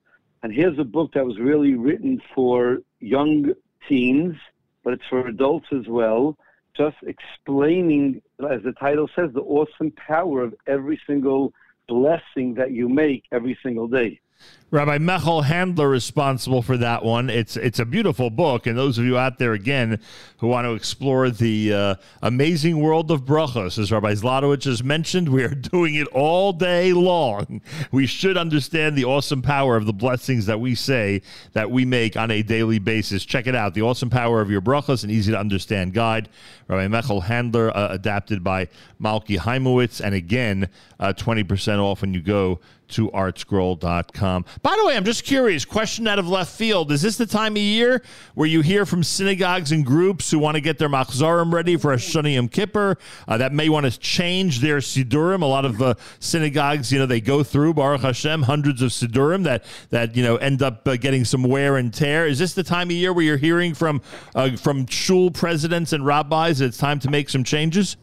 And 0.43 0.53
here's 0.53 0.79
a 0.79 0.85
book 0.85 1.12
that 1.12 1.27
was 1.27 1.38
really 1.38 1.75
written 1.75 2.23
for 2.35 2.79
young 3.01 3.53
teens, 3.87 4.37
but 4.83 4.95
it's 4.95 5.05
for 5.09 5.27
adults 5.27 5.67
as 5.73 5.87
well, 5.87 6.38
just 6.75 6.97
explaining, 7.07 8.23
as 8.49 8.62
the 8.62 8.73
title 8.73 9.11
says, 9.14 9.31
the 9.33 9.43
awesome 9.43 9.91
power 9.93 10.43
of 10.43 10.55
every 10.67 10.99
single 11.07 11.53
blessing 11.87 12.55
that 12.55 12.71
you 12.71 12.88
make 12.88 13.25
every 13.31 13.59
single 13.62 13.88
day. 13.88 14.21
Rabbi 14.70 14.98
Mechel 14.98 15.44
Handler 15.44 15.88
responsible 15.88 16.61
for 16.61 16.77
that 16.77 17.03
one. 17.03 17.31
It's 17.31 17.57
it's 17.57 17.79
a 17.79 17.87
beautiful 17.87 18.29
book, 18.29 18.66
and 18.66 18.77
those 18.77 18.98
of 18.98 19.07
you 19.07 19.16
out 19.16 19.38
there 19.38 19.55
again 19.55 19.98
who 20.38 20.46
want 20.46 20.66
to 20.66 20.74
explore 20.74 21.31
the 21.31 21.72
uh, 21.72 21.94
amazing 22.20 22.79
world 22.79 23.11
of 23.11 23.22
brachos, 23.22 23.79
as 23.79 23.90
Rabbi 23.90 24.12
Zlotowitz 24.12 24.64
has 24.64 24.85
mentioned, 24.85 25.31
we 25.31 25.42
are 25.42 25.55
doing 25.55 25.94
it 25.94 26.07
all 26.09 26.53
day 26.53 26.92
long. 26.92 27.62
We 27.92 28.05
should 28.07 28.37
understand 28.37 28.94
the 28.94 29.07
awesome 29.07 29.40
power 29.40 29.74
of 29.74 29.87
the 29.87 29.94
blessings 29.94 30.44
that 30.46 30.61
we 30.61 30.74
say 30.74 31.22
that 31.55 31.70
we 31.70 31.87
make 31.87 32.18
on 32.18 32.31
a 32.31 32.42
daily 32.42 32.79
basis. 32.79 33.24
Check 33.24 33.46
it 33.46 33.55
out, 33.55 33.72
the 33.72 33.83
awesome 33.83 34.11
power 34.11 34.42
of 34.42 34.51
your 34.51 34.61
brachos, 34.61 35.03
an 35.03 35.09
easy 35.09 35.33
to 35.33 35.38
understand 35.38 35.94
guide. 35.94 36.29
Rabbi 36.68 36.88
Mechel 36.88 37.22
Handler, 37.22 37.74
uh, 37.74 37.88
adapted 37.88 38.44
by 38.44 38.68
Malki 39.01 39.38
Heimowitz, 39.38 40.03
and 40.05 40.14
again, 40.14 40.68
uh, 41.01 41.14
twenty 41.14 41.42
percent 41.42 41.81
off 41.81 42.03
when 42.03 42.12
you 42.12 42.20
go 42.20 42.61
to 42.88 43.11
artscroll.com. 43.11 44.44
By 44.62 44.77
the 44.79 44.87
way, 44.87 44.96
I'm 44.96 45.05
just 45.05 45.24
curious. 45.24 45.64
Question 45.64 46.09
out 46.09 46.18
of 46.18 46.29
left 46.29 46.57
field: 46.57 46.92
Is 46.92 47.03
this 47.03 47.16
the 47.16 47.27
time 47.27 47.53
of 47.53 47.62
year 47.62 48.03
where 48.35 48.48
you 48.48 48.61
hear 48.61 48.87
from 48.87 49.03
synagogues 49.03 49.72
and 49.72 49.85
groups 49.85 50.31
who 50.31 50.38
want 50.38 50.57
to 50.57 50.61
get 50.61 50.79
their 50.79 50.88
machzorim 50.88 51.53
ready 51.53 51.77
for 51.77 51.92
a 51.92 51.96
Shani 51.96 52.51
Kippur 52.51 52.96
uh, 53.27 53.37
that 53.38 53.53
may 53.53 53.68
want 53.68 53.90
to 53.90 53.98
change 53.98 54.61
their 54.61 54.79
sidurim? 54.79 55.42
A 55.42 55.46
lot 55.46 55.64
of 55.64 55.81
uh, 55.81 55.94
synagogues, 56.20 56.92
you 56.92 56.98
know, 56.98 57.07
they 57.07 57.20
go 57.20 57.42
through 57.42 57.74
Baruch 57.74 58.01
Hashem 58.01 58.42
hundreds 58.42 58.83
of 58.83 58.90
sidurim 58.90 59.44
that 59.44 59.64
that 59.90 60.16
you 60.16 60.22
know 60.22 60.37
end 60.37 60.62
up 60.62 60.87
uh, 60.87 60.96
getting 60.96 61.24
some 61.24 61.42
wear 61.42 61.77
and 61.77 61.92
tear. 61.92 62.27
Is 62.27 62.38
this 62.38 62.55
the 62.55 62.62
time 62.62 62.88
of 62.88 62.92
year 62.92 63.12
where 63.12 63.24
you're 63.24 63.37
hearing 63.37 63.74
from 63.74 64.01
uh, 64.35 64.57
from 64.57 64.87
shul 64.87 65.31
presidents 65.31 65.92
and 65.92 66.05
rabbis 66.05 66.61
it's 66.61 66.79
time 66.79 66.98
to 67.01 67.11
make 67.11 67.29
some 67.29 67.44
changes? 67.44 67.96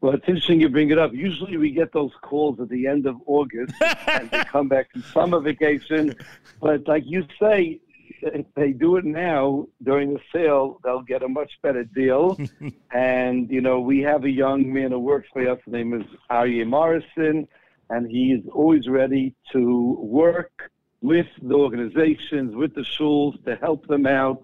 Well, 0.00 0.14
it's 0.14 0.28
interesting 0.28 0.60
you 0.60 0.68
bring 0.68 0.90
it 0.90 0.98
up. 0.98 1.14
Usually 1.14 1.56
we 1.56 1.70
get 1.70 1.92
those 1.92 2.12
calls 2.22 2.60
at 2.60 2.68
the 2.68 2.86
end 2.86 3.06
of 3.06 3.16
August 3.26 3.74
and 4.08 4.30
they 4.30 4.44
come 4.44 4.68
back 4.68 4.92
from 4.92 5.02
summer 5.02 5.40
vacation. 5.40 6.14
But 6.60 6.86
like 6.86 7.04
you 7.06 7.26
say, 7.40 7.80
if 8.20 8.46
they 8.54 8.72
do 8.72 8.96
it 8.96 9.04
now 9.04 9.66
during 9.82 10.14
the 10.14 10.20
sale, 10.32 10.80
they'll 10.84 11.02
get 11.02 11.22
a 11.22 11.28
much 11.28 11.52
better 11.62 11.84
deal. 11.84 12.38
and, 12.92 13.50
you 13.50 13.60
know, 13.60 13.80
we 13.80 14.00
have 14.00 14.24
a 14.24 14.30
young 14.30 14.72
man 14.72 14.90
who 14.90 14.98
works 14.98 15.28
for 15.32 15.48
us. 15.48 15.58
His 15.64 15.72
name 15.72 15.94
is 15.94 16.06
Aryeh 16.30 16.66
Morrison, 16.66 17.48
and 17.88 18.10
he 18.10 18.32
is 18.32 18.44
always 18.52 18.88
ready 18.88 19.34
to 19.52 19.96
work 20.00 20.70
with 21.00 21.26
the 21.42 21.54
organizations, 21.54 22.54
with 22.54 22.74
the 22.74 22.84
schools 22.84 23.36
to 23.46 23.56
help 23.56 23.86
them 23.86 24.06
out. 24.06 24.42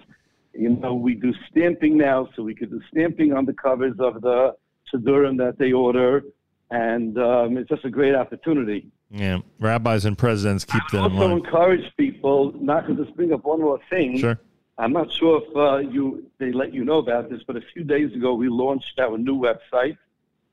You 0.54 0.70
know, 0.70 0.94
we 0.94 1.14
do 1.14 1.34
stamping 1.50 1.96
now, 1.96 2.28
so 2.36 2.42
we 2.42 2.54
could 2.54 2.70
do 2.70 2.80
stamping 2.90 3.32
on 3.32 3.46
the 3.46 3.54
covers 3.54 3.94
of 3.98 4.20
the 4.20 4.54
Sidurim 4.92 5.38
that 5.38 5.58
they 5.58 5.72
order, 5.72 6.22
and 6.70 7.18
um, 7.18 7.56
it's 7.56 7.68
just 7.68 7.84
a 7.84 7.90
great 7.90 8.14
opportunity. 8.14 8.88
Yeah, 9.10 9.38
rabbis 9.60 10.04
and 10.04 10.16
presidents 10.16 10.64
keep 10.64 10.82
that 10.92 10.98
in 10.98 11.02
also 11.04 11.28
mind. 11.28 11.44
encourage 11.44 11.96
people 11.96 12.54
not 12.58 12.86
to 12.86 12.94
just 12.94 13.14
bring 13.14 13.32
up 13.32 13.44
one 13.44 13.60
more 13.60 13.78
thing. 13.90 14.18
Sure. 14.18 14.40
I'm 14.78 14.92
not 14.92 15.12
sure 15.12 15.42
if 15.42 15.56
uh, 15.56 15.78
you 15.90 16.30
they 16.38 16.50
let 16.50 16.72
you 16.72 16.84
know 16.84 16.98
about 16.98 17.28
this, 17.30 17.42
but 17.46 17.56
a 17.56 17.60
few 17.74 17.84
days 17.84 18.14
ago 18.14 18.34
we 18.34 18.48
launched 18.48 18.98
our 18.98 19.18
new 19.18 19.38
website, 19.38 19.98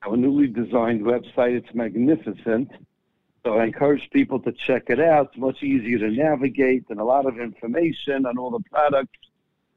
our 0.05 0.17
newly 0.17 0.47
designed 0.47 1.01
website. 1.01 1.55
It's 1.55 1.73
magnificent. 1.73 2.71
So 3.45 3.57
I 3.57 3.63
encourage 3.63 4.09
people 4.11 4.39
to 4.41 4.51
check 4.51 4.89
it 4.89 4.99
out. 4.99 5.27
It's 5.27 5.37
much 5.37 5.63
easier 5.63 5.99
to 5.99 6.09
navigate 6.09 6.83
and 6.89 6.99
a 6.99 7.03
lot 7.03 7.25
of 7.25 7.39
information 7.39 8.25
on 8.25 8.37
all 8.37 8.51
the 8.51 8.63
products. 8.69 9.17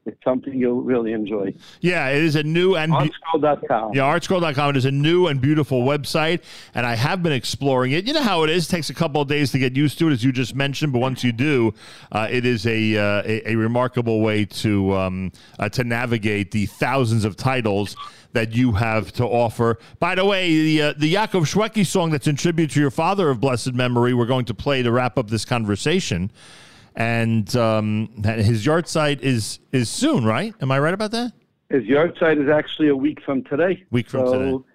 It's 0.05 0.21
something 0.23 0.53
you'll 0.53 0.81
really 0.81 1.13
enjoy. 1.13 1.53
Yeah, 1.79 2.09
it 2.09 2.21
is 2.21 2.35
a 2.35 2.43
new 2.43 2.75
and 2.75 2.91
Artscroll.com. 2.91 3.93
yeah, 3.93 4.01
artscroll.com 4.01 4.75
is 4.75 4.83
a 4.83 4.91
new 4.91 5.27
and 5.27 5.39
beautiful 5.39 5.83
website, 5.83 6.41
and 6.75 6.85
I 6.85 6.95
have 6.95 7.23
been 7.23 7.31
exploring 7.31 7.93
it. 7.93 8.05
You 8.05 8.13
know 8.13 8.21
how 8.21 8.43
it 8.43 8.49
is; 8.49 8.67
it 8.67 8.69
takes 8.69 8.89
a 8.89 8.93
couple 8.93 9.21
of 9.21 9.29
days 9.29 9.51
to 9.51 9.59
get 9.59 9.77
used 9.77 9.97
to 9.99 10.09
it, 10.09 10.11
as 10.11 10.23
you 10.23 10.33
just 10.33 10.55
mentioned. 10.55 10.91
But 10.91 10.99
once 10.99 11.23
you 11.23 11.31
do, 11.31 11.73
uh, 12.11 12.27
it 12.29 12.45
is 12.45 12.67
a, 12.67 12.97
uh, 12.97 13.23
a 13.25 13.51
a 13.53 13.55
remarkable 13.55 14.19
way 14.21 14.43
to 14.45 14.93
um, 14.93 15.31
uh, 15.57 15.69
to 15.69 15.85
navigate 15.85 16.51
the 16.51 16.65
thousands 16.65 17.23
of 17.23 17.37
titles 17.37 17.95
that 18.33 18.53
you 18.53 18.73
have 18.73 19.13
to 19.13 19.23
offer. 19.23 19.79
By 19.99 20.15
the 20.15 20.25
way, 20.25 20.51
the 20.51 20.81
uh, 20.81 20.93
the 20.97 21.13
Yaakov 21.13 21.45
Shwekey 21.45 21.85
song 21.85 22.11
that's 22.11 22.27
in 22.27 22.35
tribute 22.35 22.71
to 22.71 22.81
your 22.81 22.91
father 22.91 23.29
of 23.29 23.39
blessed 23.39 23.73
memory, 23.73 24.13
we're 24.13 24.25
going 24.25 24.45
to 24.45 24.53
play 24.53 24.83
to 24.83 24.91
wrap 24.91 25.17
up 25.17 25.29
this 25.29 25.45
conversation. 25.45 26.29
And 26.95 27.55
um, 27.55 28.09
his 28.23 28.65
yahrzeit 28.65 29.21
is 29.21 29.59
is 29.71 29.89
soon, 29.89 30.23
right? 30.25 30.53
Am 30.61 30.71
I 30.71 30.79
right 30.79 30.93
about 30.93 31.11
that? 31.11 31.33
His 31.69 31.83
yahrzeit 31.83 32.41
is 32.41 32.49
actually 32.49 32.89
a 32.89 32.95
week 32.95 33.21
from 33.23 33.43
today. 33.43 33.83
Week 33.89 34.07
from 34.07 34.27
so 34.27 34.65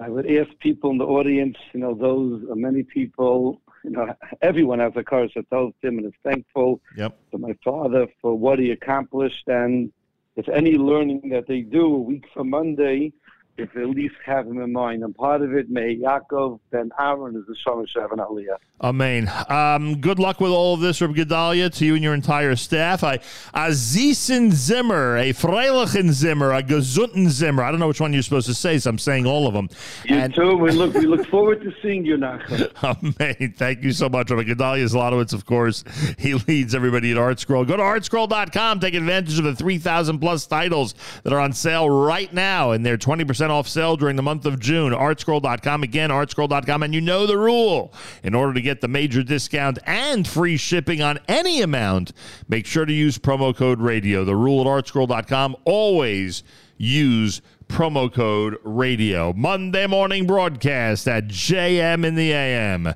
I 0.00 0.08
would 0.08 0.30
ask 0.30 0.50
people 0.58 0.90
in 0.90 0.98
the 0.98 1.06
audience, 1.06 1.56
you 1.72 1.80
know, 1.80 1.94
those 1.94 2.42
uh, 2.50 2.54
many 2.54 2.82
people, 2.82 3.60
you 3.84 3.90
know, 3.90 4.14
everyone 4.42 4.80
has 4.80 4.92
a 4.96 5.04
car 5.04 5.28
tov 5.28 5.72
him 5.82 5.98
and 5.98 6.06
is 6.06 6.12
thankful 6.24 6.80
Yep. 6.96 7.16
to 7.30 7.38
my 7.38 7.54
father 7.64 8.08
for 8.20 8.36
what 8.36 8.58
he 8.58 8.72
accomplished. 8.72 9.46
And 9.46 9.92
if 10.36 10.48
any 10.48 10.72
learning 10.72 11.28
that 11.30 11.46
they 11.46 11.60
do 11.60 11.84
a 11.94 11.98
week 11.98 12.24
from 12.34 12.50
Monday, 12.50 13.12
if 13.56 13.76
at 13.76 13.88
least 13.88 14.14
have 14.24 14.46
him 14.46 14.60
in 14.60 14.72
mind. 14.72 15.02
And 15.04 15.14
part 15.14 15.42
of 15.42 15.54
it, 15.54 15.70
may 15.70 15.96
Yaakov 15.96 16.58
ben 16.72 16.90
Aaron 16.98 17.36
is 17.36 17.44
the 17.46 17.54
Shomer 17.66 17.86
Shavan 17.86 18.18
Aliyah. 18.18 18.56
Amen. 18.82 19.30
Um, 19.48 20.00
good 20.00 20.18
luck 20.18 20.40
with 20.40 20.50
all 20.50 20.74
of 20.74 20.80
this, 20.80 21.00
Reb 21.00 21.14
Gedaliah, 21.14 21.70
to 21.70 21.86
you 21.86 21.94
and 21.94 22.02
your 22.02 22.14
entire 22.14 22.56
staff. 22.56 23.04
I, 23.04 23.14
a 23.54 23.68
Ziesen 23.70 24.50
Zimmer, 24.52 25.16
a 25.16 25.32
Freilichen 25.32 26.10
Zimmer, 26.10 26.52
a 26.52 26.62
Gesunden 26.62 27.28
Zimmer. 27.28 27.62
I 27.62 27.70
don't 27.70 27.78
know 27.80 27.86
which 27.88 28.00
one 28.00 28.12
you're 28.12 28.22
supposed 28.22 28.48
to 28.48 28.54
say, 28.54 28.78
so 28.78 28.90
I'm 28.90 28.98
saying 28.98 29.26
all 29.26 29.46
of 29.46 29.54
them. 29.54 29.68
You 30.04 30.16
And- 30.16 30.34
too. 30.34 30.56
We 30.56 30.70
look, 30.72 30.94
we 30.94 31.06
look 31.06 31.26
forward 31.28 31.62
to 31.62 31.72
seeing 31.82 32.04
you, 32.04 32.16
Nachum. 32.16 32.70
Amen. 33.20 33.54
Thank 33.56 33.82
you 33.82 33.92
so 33.92 34.08
much. 34.08 34.30
Rabbi 34.30 34.42
Gedaliah 34.44 34.84
Zlotowitz, 34.86 35.32
of 35.32 35.46
course, 35.46 35.84
he 36.18 36.34
leads 36.34 36.74
everybody 36.74 37.12
at 37.12 37.16
ArtScroll. 37.18 37.66
Go 37.66 37.76
to 37.76 37.82
artscroll.com. 37.82 38.80
Take 38.80 38.94
advantage 38.94 39.38
of 39.38 39.44
the 39.44 39.54
3,000 39.54 40.18
plus 40.18 40.46
titles 40.46 40.94
that 41.22 41.32
are 41.32 41.40
on 41.40 41.52
sale 41.52 41.88
right 41.88 42.32
now, 42.32 42.72
and 42.72 42.84
they're 42.84 42.98
20% 42.98 43.43
off 43.50 43.68
sale 43.68 43.96
during 43.96 44.16
the 44.16 44.22
month 44.22 44.46
of 44.46 44.58
June. 44.58 44.92
Artscroll.com. 44.92 45.82
Again, 45.82 46.10
artscroll.com. 46.10 46.82
And 46.82 46.94
you 46.94 47.00
know 47.00 47.26
the 47.26 47.38
rule. 47.38 47.92
In 48.22 48.34
order 48.34 48.54
to 48.54 48.60
get 48.60 48.80
the 48.80 48.88
major 48.88 49.22
discount 49.22 49.78
and 49.86 50.26
free 50.26 50.56
shipping 50.56 51.02
on 51.02 51.18
any 51.28 51.62
amount, 51.62 52.12
make 52.48 52.66
sure 52.66 52.84
to 52.84 52.92
use 52.92 53.18
promo 53.18 53.54
code 53.54 53.80
radio. 53.80 54.24
The 54.24 54.36
rule 54.36 54.60
at 54.60 54.66
artscroll.com 54.66 55.56
always 55.64 56.42
use 56.76 57.40
promo 57.68 58.12
code 58.12 58.56
radio. 58.62 59.32
Monday 59.32 59.86
morning 59.86 60.26
broadcast 60.26 61.08
at 61.08 61.28
JM 61.28 62.04
in 62.04 62.14
the 62.14 62.32
AM. 62.32 62.94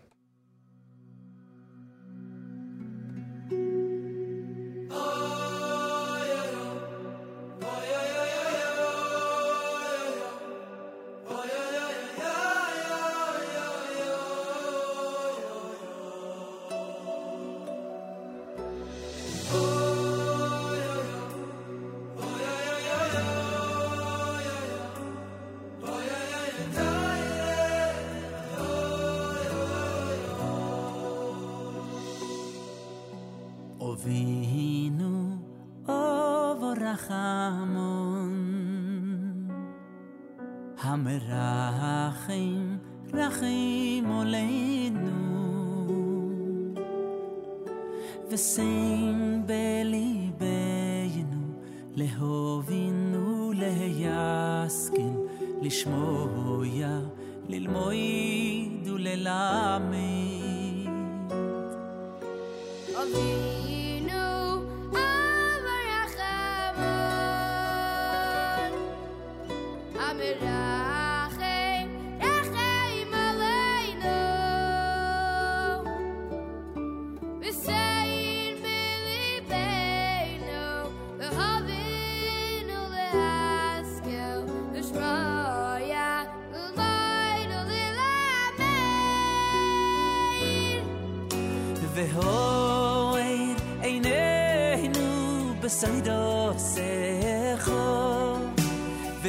Amém. 59.39 60.18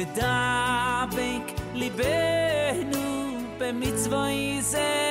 ודבק 0.00 1.60
ליבנו 1.74 3.36
במצווה 3.58 4.30
איזה 4.30 5.09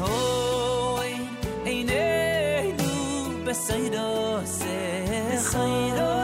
هوي 0.00 1.14
عيني 1.66 2.72
بسيرو 3.46 4.42
سيخيرو 4.44 6.19